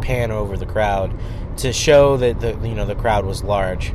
pan 0.00 0.30
over 0.30 0.56
the 0.56 0.66
crowd 0.66 1.18
to 1.58 1.72
show 1.72 2.16
that 2.16 2.40
the 2.40 2.52
you 2.66 2.74
know 2.74 2.86
the 2.86 2.94
crowd 2.94 3.24
was 3.24 3.42
large. 3.42 3.92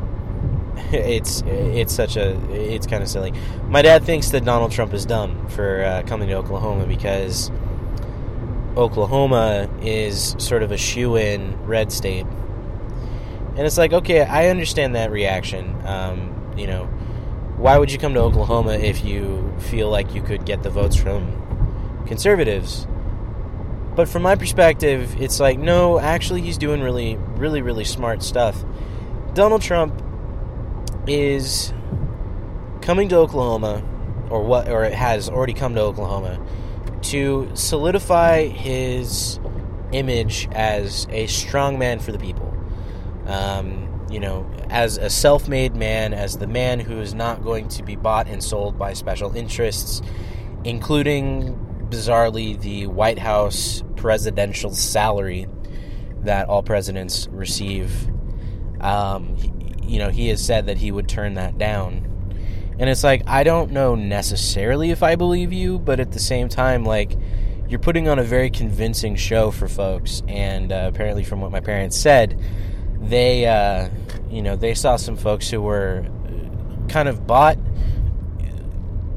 It's 0.92 1.42
it's 1.46 1.94
such 1.94 2.16
a 2.16 2.36
it's 2.52 2.88
kind 2.88 3.04
of 3.04 3.10
silly. 3.10 3.34
My 3.68 3.82
dad 3.82 4.04
thinks 4.04 4.30
that 4.30 4.46
Donald 4.46 4.72
Trump 4.72 4.94
is 4.94 5.06
dumb 5.06 5.48
for 5.50 5.84
uh, 5.84 6.04
coming 6.06 6.30
to 6.30 6.36
Oklahoma 6.36 6.86
because 6.86 7.52
Oklahoma 8.76 9.70
is 9.82 10.36
sort 10.40 10.64
of 10.64 10.72
a 10.72 10.78
shoe 10.78 11.16
in 11.16 11.64
red 11.66 11.92
state 11.92 12.26
and 13.56 13.68
it's 13.68 13.78
like, 13.78 13.94
okay, 13.94 14.22
I 14.22 14.48
understand 14.48 14.96
that 14.96 15.12
reaction. 15.12 15.76
Um, 15.86 16.54
you 16.58 16.66
know, 16.66 16.86
why 17.58 17.78
would 17.78 17.92
you 17.92 18.00
come 18.00 18.16
to 18.16 18.20
Oklahoma 18.20 18.74
if 18.74 19.06
you 19.06 19.54
feel 19.60 19.90
like 19.90 20.16
you 20.16 20.24
could 20.24 20.44
get 20.44 20.64
the 20.64 20.72
votes 20.72 20.96
from 20.96 22.04
conservatives? 22.08 22.88
But 23.96 24.10
from 24.10 24.24
my 24.24 24.36
perspective, 24.36 25.22
it's 25.22 25.40
like, 25.40 25.60
no, 25.60 26.00
actually, 26.00 26.42
he's 26.42 26.58
doing 26.58 26.82
really, 26.82 27.16
really, 27.36 27.62
really 27.62 27.84
smart 27.84 28.24
stuff. 28.24 28.66
Donald 29.36 29.62
Trump 29.62 30.02
is 31.08 31.74
coming 32.82 33.10
to 33.10 33.18
Oklahoma, 33.18 33.84
or 34.30 34.44
what, 34.44 34.70
or 34.70 34.84
has 34.90 35.30
already 35.30 35.54
come 35.54 35.76
to 35.76 35.82
Oklahoma, 35.82 36.40
to 37.04 37.50
solidify 37.54 38.48
his 38.48 39.40
image 39.92 40.48
as 40.52 41.08
a 41.10 41.28
strong 41.28 41.78
man 41.78 42.00
for 42.00 42.12
the 42.12 42.20
people 42.20 42.54
um, 43.26 44.06
you 44.10 44.20
know, 44.20 44.50
as 44.70 44.98
a 44.98 45.10
self 45.10 45.48
made 45.48 45.76
man, 45.76 46.14
as 46.14 46.38
the 46.38 46.48
man 46.48 46.80
who 46.80 47.00
is 47.00 47.14
not 47.14 47.44
going 47.44 47.68
to 47.70 47.84
be 47.84 47.96
bought 47.96 48.28
and 48.28 48.44
sold 48.44 48.78
by 48.78 48.94
special 48.94 49.36
interests, 49.36 50.02
including, 50.64 51.56
bizarrely, 51.90 52.60
the 52.60 52.88
White 52.88 53.20
House 53.20 53.84
presidential 53.96 54.72
salary 54.72 55.48
that 56.22 56.48
all 56.48 56.64
presidents 56.64 57.28
receive. 57.32 58.10
Um, 58.82 59.38
you 59.84 60.00
know, 60.00 60.10
he 60.10 60.30
has 60.30 60.44
said 60.44 60.68
that 60.68 60.78
he 60.78 60.92
would 60.92 61.08
turn 61.08 61.36
that 61.36 61.58
down. 61.58 62.10
And 62.80 62.90
it's 62.90 63.04
like, 63.04 63.22
I 63.28 63.44
don't 63.44 63.72
know 63.72 63.96
necessarily 63.96 64.92
if 64.92 65.04
I 65.04 65.16
believe 65.16 65.54
you, 65.54 65.80
but 65.80 66.00
at 66.00 66.12
the 66.12 66.20
same 66.20 66.50
time, 66.50 66.84
like, 66.84 67.16
you're 67.68 67.80
putting 67.80 68.08
on 68.08 68.20
a 68.20 68.24
very 68.24 68.50
convincing 68.50 69.16
show 69.16 69.52
for 69.52 69.68
folks. 69.68 70.22
And 70.28 70.72
uh, 70.72 70.90
apparently, 70.94 71.24
from 71.24 71.42
what 71.42 71.52
my 71.52 71.60
parents 71.60 71.98
said, 71.98 72.40
they, 73.00 73.46
uh, 73.46 73.90
you 74.30 74.42
know, 74.42 74.56
they 74.56 74.74
saw 74.74 74.96
some 74.96 75.18
folks 75.18 75.50
who 75.50 75.62
were 75.62 76.06
kind 76.90 77.08
of 77.08 77.26
bought 77.26 77.58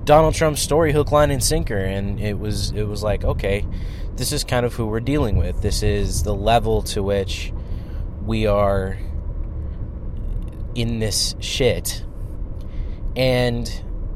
Donald 0.04 0.34
Trump's 0.34 0.62
story 0.62 0.92
hook, 0.92 1.10
line, 1.10 1.30
and 1.30 1.42
sinker, 1.42 1.78
and 1.78 2.20
it 2.20 2.38
was 2.38 2.70
it 2.70 2.84
was 2.84 3.02
like, 3.02 3.24
okay, 3.24 3.66
this 4.14 4.32
is 4.32 4.44
kind 4.44 4.64
of 4.64 4.74
who 4.74 4.86
we're 4.86 5.00
dealing 5.00 5.36
with. 5.36 5.62
This 5.62 5.82
is 5.82 6.22
the 6.22 6.34
level 6.34 6.82
to 6.82 7.02
which 7.02 7.52
we 8.24 8.46
are 8.46 8.96
in 10.76 10.98
this 10.98 11.34
shit. 11.40 12.04
And 13.16 13.70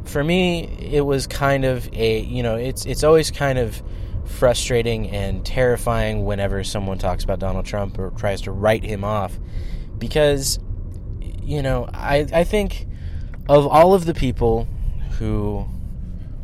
for 0.05 0.23
me, 0.23 0.65
it 0.79 1.01
was 1.01 1.27
kind 1.27 1.65
of 1.65 1.89
a 1.93 2.21
you 2.21 2.43
know, 2.43 2.57
it's 2.57 2.85
it's 2.85 3.03
always 3.03 3.31
kind 3.31 3.59
of 3.59 3.83
frustrating 4.27 5.11
and 5.11 5.45
terrifying 5.45 6.25
whenever 6.25 6.63
someone 6.63 6.99
talks 6.99 7.25
about 7.25 7.41
Donald 7.41 7.67
Trump 7.67 7.99
or 7.99 8.11
tries 8.11 8.43
to 8.43 8.53
write 8.53 8.85
him 8.85 9.03
off 9.03 9.39
because 9.99 10.61
you 11.43 11.63
know 11.63 11.89
I 11.93 12.27
I 12.33 12.45
think 12.45 12.87
of 13.49 13.67
all 13.67 13.93
of 13.93 14.05
the 14.05 14.15
people 14.15 14.69
who 15.19 15.67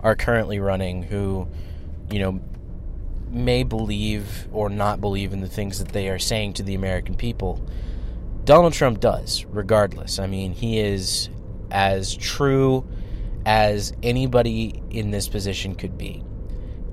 are 0.00 0.16
currently 0.16 0.58
running 0.58 1.04
who 1.04 1.48
you 2.10 2.18
know 2.18 2.40
may 3.30 3.62
believe 3.62 4.48
or 4.52 4.68
not 4.68 5.00
believe 5.00 5.32
in 5.32 5.40
the 5.40 5.48
things 5.48 5.78
that 5.78 5.88
they 5.88 6.08
are 6.08 6.18
saying 6.18 6.54
to 6.54 6.62
the 6.62 6.74
American 6.74 7.14
people 7.14 7.64
Donald 8.46 8.72
Trump 8.72 9.00
does 9.00 9.44
regardless. 9.46 10.18
I 10.18 10.26
mean 10.26 10.52
he 10.52 10.80
is 10.80 11.28
as 11.70 12.16
true 12.16 12.88
as 13.44 13.92
anybody 14.02 14.82
in 14.90 15.10
this 15.10 15.28
position 15.28 15.74
could 15.74 15.98
be. 15.98 16.24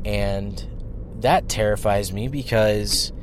And 0.04 0.68
that 1.22 1.48
terrifies 1.48 2.12
me 2.12 2.28
because 2.28 3.14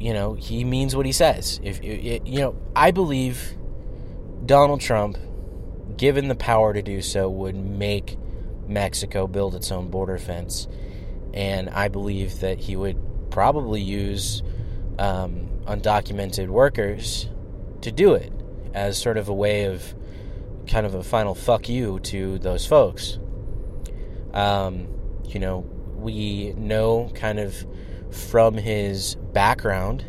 you 0.00 0.14
know, 0.14 0.32
he 0.32 0.64
means 0.64 0.96
what 0.96 1.04
he 1.04 1.12
says. 1.12 1.60
If 1.62 1.80
it, 1.82 2.26
you 2.26 2.40
know, 2.40 2.56
I 2.74 2.90
believe 2.90 3.54
Donald 4.46 4.80
Trump, 4.80 5.18
given 5.96 6.28
the 6.28 6.34
power 6.34 6.72
to 6.72 6.80
do 6.80 7.02
so, 7.02 7.28
would 7.28 7.54
make 7.54 8.16
Mexico 8.66 9.26
build 9.26 9.54
its 9.54 9.70
own 9.70 9.90
border 9.90 10.16
fence, 10.16 10.66
and 11.34 11.68
I 11.68 11.88
believe 11.88 12.40
that 12.40 12.60
he 12.60 12.76
would 12.76 12.96
probably 13.30 13.82
use 13.82 14.42
um, 14.98 15.48
undocumented 15.66 16.48
workers 16.48 17.28
to 17.82 17.92
do 17.92 18.14
it 18.14 18.32
as 18.74 18.98
sort 18.98 19.16
of 19.16 19.28
a 19.28 19.34
way 19.34 19.64
of 19.64 19.94
kind 20.66 20.86
of 20.86 20.94
a 20.94 21.02
final 21.02 21.34
fuck 21.34 21.68
you 21.68 21.98
to 22.00 22.38
those 22.38 22.66
folks. 22.66 23.18
Um, 24.32 24.88
you 25.24 25.40
know, 25.40 25.58
we 25.96 26.52
know 26.56 27.10
kind 27.14 27.38
of 27.40 27.66
from 28.10 28.54
his 28.54 29.16
background 29.16 30.04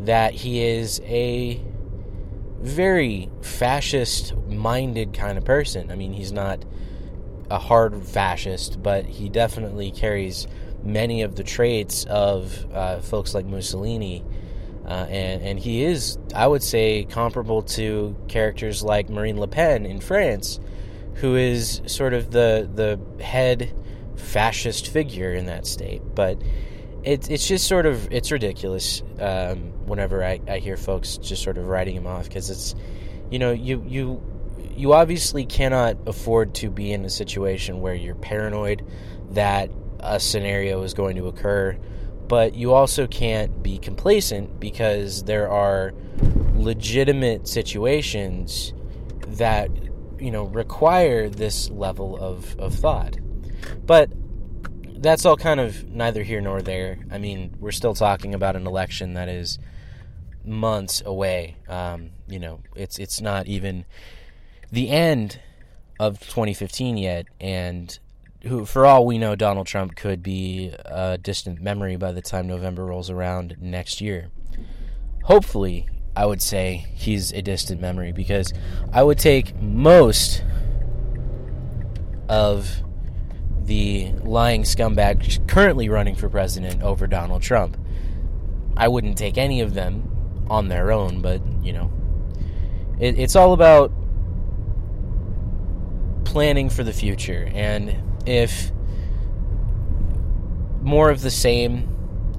that 0.00 0.34
he 0.34 0.62
is 0.62 1.00
a 1.04 1.60
very 2.60 3.28
fascist 3.40 4.36
minded 4.46 5.12
kind 5.12 5.36
of 5.36 5.44
person. 5.44 5.90
I 5.90 5.96
mean, 5.96 6.12
he's 6.12 6.32
not 6.32 6.64
a 7.50 7.58
hard 7.58 8.02
fascist, 8.04 8.82
but 8.82 9.04
he 9.04 9.28
definitely 9.28 9.90
carries 9.90 10.46
many 10.82 11.22
of 11.22 11.36
the 11.36 11.44
traits 11.44 12.04
of 12.04 12.66
uh, 12.72 13.00
folks 13.00 13.34
like 13.34 13.46
Mussolini. 13.46 14.24
Uh, 14.92 15.06
and, 15.06 15.42
and 15.42 15.58
he 15.58 15.84
is, 15.84 16.18
I 16.34 16.46
would 16.46 16.62
say, 16.62 17.04
comparable 17.04 17.62
to 17.62 18.14
characters 18.28 18.82
like 18.82 19.08
Marine 19.08 19.40
Le 19.40 19.48
Pen 19.48 19.86
in 19.86 20.00
France, 20.02 20.60
who 21.14 21.34
is 21.34 21.80
sort 21.86 22.12
of 22.12 22.30
the 22.30 22.68
the 22.74 23.24
head 23.24 23.74
fascist 24.16 24.88
figure 24.88 25.32
in 25.32 25.46
that 25.46 25.66
state. 25.66 26.02
But 26.14 26.42
it's 27.04 27.26
it's 27.30 27.48
just 27.48 27.66
sort 27.66 27.86
of 27.86 28.12
it's 28.12 28.30
ridiculous 28.30 29.02
um, 29.18 29.72
whenever 29.86 30.22
I, 30.22 30.40
I 30.46 30.58
hear 30.58 30.76
folks 30.76 31.16
just 31.16 31.42
sort 31.42 31.56
of 31.56 31.68
writing 31.68 31.96
him 31.96 32.06
off 32.06 32.24
because 32.24 32.50
it's 32.50 32.74
you 33.30 33.38
know 33.38 33.52
you 33.52 33.82
you 33.88 34.22
you 34.76 34.92
obviously 34.92 35.46
cannot 35.46 35.96
afford 36.06 36.54
to 36.56 36.68
be 36.68 36.92
in 36.92 37.06
a 37.06 37.10
situation 37.10 37.80
where 37.80 37.94
you're 37.94 38.14
paranoid 38.14 38.86
that 39.30 39.70
a 40.00 40.20
scenario 40.20 40.82
is 40.82 40.92
going 40.92 41.16
to 41.16 41.28
occur 41.28 41.78
but 42.28 42.54
you 42.54 42.72
also 42.72 43.06
can't 43.06 43.62
be 43.62 43.78
complacent 43.78 44.60
because 44.60 45.24
there 45.24 45.50
are 45.50 45.92
legitimate 46.54 47.48
situations 47.48 48.72
that 49.26 49.70
you 50.18 50.30
know 50.30 50.44
require 50.44 51.28
this 51.28 51.70
level 51.70 52.16
of, 52.18 52.58
of 52.58 52.74
thought 52.74 53.16
but 53.84 54.10
that's 55.02 55.26
all 55.26 55.36
kind 55.36 55.58
of 55.58 55.88
neither 55.88 56.22
here 56.22 56.40
nor 56.40 56.62
there. 56.62 56.98
I 57.10 57.18
mean, 57.18 57.56
we're 57.58 57.72
still 57.72 57.94
talking 57.94 58.34
about 58.34 58.54
an 58.54 58.66
election 58.66 59.14
that 59.14 59.28
is 59.28 59.58
months 60.44 61.02
away. 61.04 61.56
Um, 61.68 62.10
you 62.28 62.38
know, 62.38 62.60
it's 62.76 62.98
it's 62.98 63.20
not 63.20 63.46
even 63.48 63.84
the 64.70 64.90
end 64.90 65.40
of 65.98 66.20
2015 66.20 66.96
yet, 66.96 67.26
and 67.40 67.98
who, 68.46 68.64
for 68.64 68.84
all 68.84 69.06
we 69.06 69.18
know, 69.18 69.36
Donald 69.36 69.66
Trump 69.66 69.94
could 69.94 70.22
be 70.22 70.72
a 70.84 71.18
distant 71.18 71.60
memory 71.60 71.96
by 71.96 72.12
the 72.12 72.22
time 72.22 72.46
November 72.46 72.84
rolls 72.84 73.10
around 73.10 73.56
next 73.60 74.00
year. 74.00 74.30
Hopefully, 75.24 75.88
I 76.16 76.26
would 76.26 76.42
say 76.42 76.86
he's 76.94 77.32
a 77.32 77.40
distant 77.42 77.80
memory 77.80 78.12
because 78.12 78.52
I 78.92 79.02
would 79.02 79.18
take 79.18 79.54
most 79.60 80.42
of 82.28 82.82
the 83.62 84.12
lying 84.24 84.62
scumbag 84.64 85.46
currently 85.46 85.88
running 85.88 86.16
for 86.16 86.28
president 86.28 86.82
over 86.82 87.06
Donald 87.06 87.42
Trump. 87.42 87.76
I 88.76 88.88
wouldn't 88.88 89.16
take 89.16 89.38
any 89.38 89.60
of 89.60 89.74
them 89.74 90.46
on 90.48 90.68
their 90.68 90.90
own, 90.90 91.22
but, 91.22 91.40
you 91.62 91.72
know, 91.72 91.92
it, 92.98 93.18
it's 93.18 93.36
all 93.36 93.52
about 93.52 93.92
planning 96.24 96.68
for 96.68 96.82
the 96.82 96.92
future. 96.92 97.48
And 97.54 97.94
if 98.26 98.70
more 100.80 101.10
of 101.10 101.20
the 101.22 101.30
same 101.30 101.88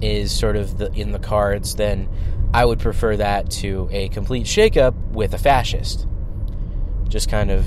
is 0.01 0.37
sort 0.37 0.55
of 0.55 0.77
the, 0.77 0.91
in 0.93 1.11
the 1.11 1.19
cards, 1.19 1.75
then 1.75 2.09
I 2.53 2.65
would 2.65 2.79
prefer 2.79 3.17
that 3.17 3.49
to 3.51 3.87
a 3.91 4.09
complete 4.09 4.45
shakeup 4.45 4.93
with 5.11 5.33
a 5.33 5.37
fascist. 5.37 6.07
Just 7.07 7.29
kind 7.29 7.51
of 7.51 7.65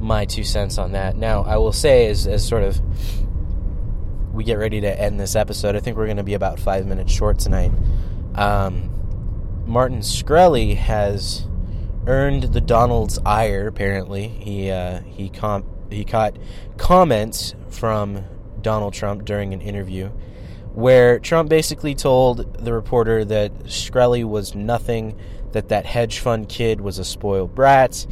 my 0.00 0.24
two 0.24 0.44
cents 0.44 0.78
on 0.78 0.92
that. 0.92 1.16
Now, 1.16 1.42
I 1.42 1.56
will 1.56 1.72
say, 1.72 2.06
as, 2.06 2.26
as 2.26 2.46
sort 2.46 2.64
of 2.64 2.80
we 4.34 4.44
get 4.44 4.54
ready 4.54 4.80
to 4.80 5.00
end 5.00 5.20
this 5.20 5.36
episode, 5.36 5.76
I 5.76 5.80
think 5.80 5.96
we're 5.96 6.06
going 6.06 6.16
to 6.16 6.22
be 6.22 6.34
about 6.34 6.58
five 6.58 6.86
minutes 6.86 7.12
short 7.12 7.38
tonight. 7.38 7.72
Um, 8.34 8.90
Martin 9.66 10.00
Shkreli 10.00 10.76
has 10.76 11.46
earned 12.06 12.44
the 12.44 12.60
Donald's 12.60 13.18
ire. 13.24 13.66
Apparently, 13.66 14.28
he 14.28 14.70
uh, 14.70 15.00
he 15.00 15.28
com- 15.28 15.64
he 15.92 16.04
caught 16.04 16.36
comments 16.76 17.54
from 17.68 18.24
Donald 18.60 18.94
Trump 18.94 19.24
during 19.24 19.52
an 19.54 19.60
interview 19.60 20.10
where 20.72 21.18
Trump 21.18 21.48
basically 21.48 21.94
told 21.94 22.64
the 22.64 22.72
reporter 22.72 23.24
that 23.24 23.52
Shkreli 23.64 24.24
was 24.24 24.54
nothing, 24.54 25.18
that 25.52 25.68
that 25.68 25.84
hedge 25.84 26.20
fund 26.20 26.48
kid 26.48 26.80
was 26.80 26.98
a 26.98 27.04
spoiled 27.04 27.54
brat, 27.54 28.06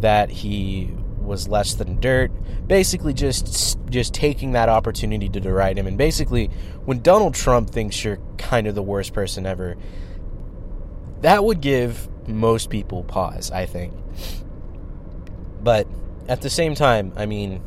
that 0.00 0.30
he 0.30 0.92
was 1.20 1.48
less 1.48 1.74
than 1.74 2.00
dirt. 2.00 2.30
Basically, 2.66 3.12
just 3.12 3.78
just 3.90 4.14
taking 4.14 4.52
that 4.52 4.68
opportunity 4.68 5.28
to 5.28 5.40
deride 5.40 5.76
him. 5.76 5.86
And 5.86 5.98
basically, 5.98 6.46
when 6.84 7.02
Donald 7.02 7.34
Trump 7.34 7.70
thinks 7.70 8.04
you're 8.04 8.18
kind 8.38 8.66
of 8.66 8.74
the 8.74 8.82
worst 8.82 9.12
person 9.12 9.44
ever, 9.44 9.76
that 11.20 11.44
would 11.44 11.60
give 11.60 12.08
most 12.28 12.70
people 12.70 13.04
pause. 13.04 13.50
I 13.50 13.66
think. 13.66 13.92
But 15.62 15.88
at 16.28 16.40
the 16.40 16.50
same 16.50 16.74
time, 16.74 17.12
I 17.16 17.26
mean, 17.26 17.62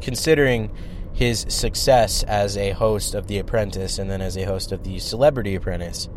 considering 0.00 0.70
his 1.12 1.44
success 1.48 2.22
as 2.22 2.56
a 2.56 2.70
host 2.70 3.14
of 3.14 3.26
The 3.26 3.38
Apprentice 3.38 3.98
and 3.98 4.10
then 4.10 4.20
as 4.20 4.36
a 4.36 4.44
host 4.44 4.72
of 4.72 4.84
The 4.84 4.98
Celebrity 4.98 5.54
Apprentice, 5.54 6.08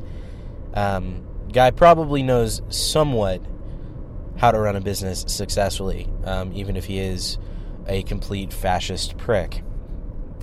um, 0.74 1.26
guy 1.52 1.72
probably 1.72 2.24
knows 2.24 2.62
somewhat 2.70 3.42
how 4.38 4.52
to 4.52 4.60
run 4.60 4.76
a 4.76 4.82
business 4.82 5.26
successfully, 5.28 6.10
um, 6.24 6.52
even 6.54 6.76
if 6.76 6.86
he 6.86 7.00
is 7.00 7.38
a 7.88 8.04
complete 8.04 8.52
fascist 8.52 9.18
prick. 9.18 9.64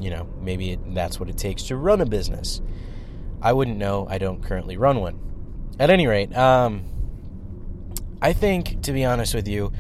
You 0.01 0.11
know, 0.11 0.29
maybe 0.40 0.73
it, 0.73 0.95
that's 0.95 1.21
what 1.21 1.29
it 1.29 1.37
takes 1.37 1.64
to 1.64 1.77
run 1.77 2.01
a 2.01 2.07
business. 2.07 2.61
I 3.43 3.53
wouldn't 3.53 3.79
know. 3.79 4.07
I 4.09 4.19
don't 4.19 4.43
currently 4.43 4.77
run 4.77 5.01
one. 5.01 5.19
At 5.79 5.90
any 5.90 6.07
rate, 6.07 6.37
um, 6.37 6.85
I 8.21 8.33
think, 8.33 8.83
to 8.83 8.93
be 8.93 9.05
honest 9.05 9.35
with 9.35 9.49
you, 9.49 9.73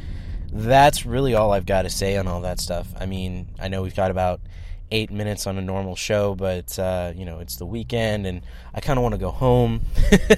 that's 0.52 1.06
really 1.06 1.34
all 1.34 1.52
I've 1.52 1.66
got 1.66 1.82
to 1.82 1.90
say 1.90 2.16
on 2.16 2.26
all 2.26 2.40
that 2.42 2.60
stuff. 2.60 2.88
I 2.98 3.06
mean, 3.06 3.48
I 3.58 3.68
know 3.68 3.82
we've 3.82 3.94
got 3.94 4.10
about 4.10 4.40
eight 4.90 5.10
minutes 5.10 5.46
on 5.46 5.56
a 5.56 5.62
normal 5.62 5.96
show, 5.96 6.34
but, 6.34 6.78
uh, 6.78 7.12
you 7.14 7.24
know, 7.24 7.38
it's 7.38 7.56
the 7.56 7.66
weekend 7.66 8.26
and 8.26 8.42
I 8.74 8.80
kind 8.80 8.98
of 8.98 9.02
want 9.02 9.14
to 9.14 9.18
go 9.18 9.30
home 9.30 9.82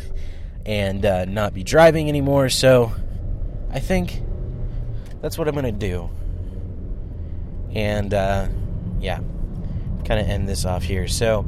and 0.66 1.05
uh, 1.05 1.25
not 1.25 1.55
be 1.55 1.64
driving 1.64 2.09
anymore. 2.09 2.48
So 2.51 2.92
I 3.70 3.81
think 3.81 4.22
that's 5.20 5.38
what 5.38 5.48
I'm 5.48 5.55
to 5.55 5.72
do. 5.72 6.11
And, 7.75 8.12
uh, 8.12 8.48
yeah, 9.01 9.20
kind 10.05 10.20
of 10.20 10.29
end 10.29 10.48
this 10.48 10.66
off 10.66 10.83
here. 10.83 11.09
So, 11.09 11.46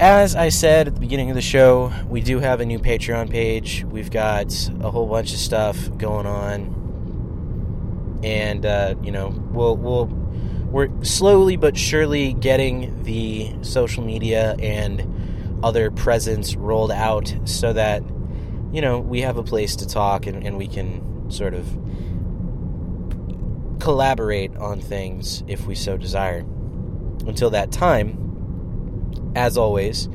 as 0.00 0.34
I 0.36 0.48
said 0.48 0.88
at 0.88 0.94
the 0.94 1.00
beginning 1.00 1.30
of 1.30 1.36
the 1.36 1.42
show, 1.42 1.92
we 2.08 2.20
do 2.20 2.38
have 2.40 2.60
a 2.60 2.66
new 2.66 2.78
Patreon 2.78 3.30
page. 3.30 3.84
We've 3.84 4.10
got 4.10 4.52
a 4.80 4.90
whole 4.90 5.06
bunch 5.06 5.32
of 5.32 5.38
stuff 5.38 5.96
going 5.98 6.26
on. 6.26 6.83
And, 8.24 8.64
uh, 8.64 8.94
you 9.02 9.12
know, 9.12 9.28
we'll, 9.52 9.76
we'll, 9.76 10.06
we're 10.06 10.88
slowly 11.04 11.56
but 11.56 11.76
surely 11.76 12.32
getting 12.32 13.02
the 13.04 13.54
social 13.62 14.02
media 14.02 14.56
and 14.58 15.60
other 15.62 15.90
presence 15.90 16.56
rolled 16.56 16.90
out 16.90 17.34
so 17.44 17.72
that 17.72 18.02
you 18.74 18.80
know, 18.80 18.98
we 18.98 19.20
have 19.20 19.36
a 19.36 19.42
place 19.44 19.76
to 19.76 19.86
talk 19.86 20.26
and, 20.26 20.44
and 20.44 20.58
we 20.58 20.66
can 20.66 21.30
sort 21.30 21.54
of 21.54 21.64
collaborate 23.78 24.56
on 24.56 24.80
things 24.80 25.44
if 25.46 25.64
we 25.64 25.76
so 25.76 25.96
desire. 25.96 26.40
Until 27.24 27.50
that 27.50 27.70
time, 27.70 29.32
as 29.36 29.56
always, 29.56 30.08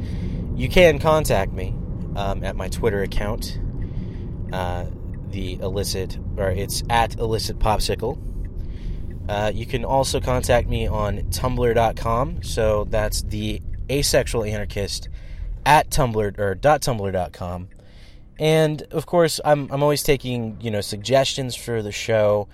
you 0.56 0.67
can 0.67 1.00
contact 1.00 1.54
me 1.54 1.74
um, 2.17 2.43
at 2.43 2.58
my 2.58 2.67
Twitter 2.67 3.02
account, 3.02 3.58
uh, 4.52 4.88
the 5.32 5.54
illicit, 5.56 6.18
or 6.38 6.50
it's 6.50 6.84
at 6.89 7.18
illicit 7.20 7.60
popsicle. 7.60 8.18
Uh, 9.30 9.52
you 9.54 9.65
can 9.65 9.86
also 9.86 10.20
contact 10.20 10.68
me 10.68 10.88
on 10.88 11.20
tumblr.com. 11.30 12.42
So 12.42 12.86
that's 12.86 13.22
the 13.22 13.62
asexual 13.89 14.44
anarchist 14.44 15.08
at 15.65 15.89
tumblr 15.89 16.39
or 16.39 16.56
.tumblr.com. 16.56 17.70
And 18.39 18.82
of 18.92 19.06
course, 19.06 19.39
I'm 19.44 19.70
I'm 19.70 19.84
always 19.84 20.02
taking 20.02 20.58
you 20.62 20.72
know 20.72 20.82
suggestions 20.82 21.56
for 21.56 21.82
the 21.82 21.92
show, 21.92 22.48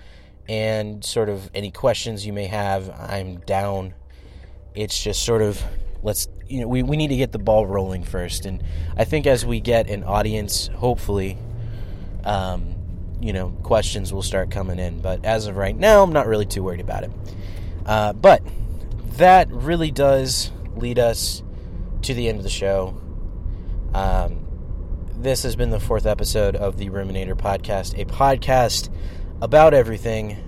and 0.48 1.04
sort 1.04 1.28
of 1.28 1.48
any 1.54 1.70
questions 1.70 2.26
you 2.26 2.32
may 2.32 2.46
have. 2.46 2.90
I'm 2.90 3.38
down. 3.38 3.94
It's 4.74 5.02
just 5.02 5.22
sort 5.22 5.42
of 5.42 5.62
let's 6.02 6.28
you 6.48 6.60
know 6.60 6.68
we, 6.68 6.82
we 6.82 6.96
need 6.96 7.08
to 7.08 7.16
get 7.16 7.30
the 7.30 7.38
ball 7.38 7.66
rolling 7.66 8.02
first, 8.02 8.46
and 8.46 8.64
I 8.96 9.04
think 9.04 9.26
as 9.26 9.46
we 9.46 9.60
get 9.60 9.88
an 9.88 10.02
audience, 10.02 10.66
hopefully, 10.74 11.38
um, 12.26 12.74
you 13.20 13.32
know, 13.32 13.50
questions 13.62 14.12
will 14.12 14.22
start 14.22 14.50
coming 14.50 14.78
in. 14.78 15.00
But 15.00 15.24
as 15.24 15.46
of 15.46 15.56
right 15.56 15.76
now, 15.76 16.02
I'm 16.02 16.12
not 16.12 16.26
really 16.26 16.44
too 16.44 16.62
worried 16.62 16.80
about 16.80 17.04
it. 17.04 17.10
Uh, 17.86 18.12
but 18.12 18.42
that 19.16 19.50
really 19.50 19.90
does 19.90 20.50
lead 20.74 20.98
us 20.98 21.42
to 22.02 22.12
the 22.12 22.28
end 22.28 22.38
of 22.38 22.44
the 22.44 22.50
show. 22.50 23.00
Um, 23.94 24.46
this 25.16 25.44
has 25.44 25.56
been 25.56 25.70
the 25.70 25.80
fourth 25.80 26.04
episode 26.04 26.56
of 26.56 26.76
the 26.76 26.90
Ruminator 26.90 27.34
Podcast, 27.34 27.98
a 27.98 28.04
podcast 28.04 28.92
about 29.40 29.72
everything. 29.72 30.42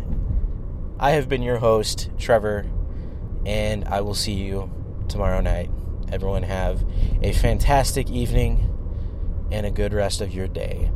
I 0.99 1.13
have 1.13 1.29
been 1.29 1.43
your 1.43 1.59
host, 1.59 2.11
Trevor, 2.19 2.67
and 3.47 3.85
I 3.87 4.03
will 4.03 4.15
see 4.15 4.35
you 4.35 4.71
tomorrow 5.09 5.41
night. 5.41 5.71
Everyone 6.11 6.43
have 6.43 6.85
a 7.23 7.33
fantastic 7.33 8.11
evening 8.11 8.75
and 9.51 9.65
a 9.65 9.71
good 9.71 9.95
rest 9.95 10.21
of 10.21 10.35
your 10.35 10.49
day. 10.49 10.91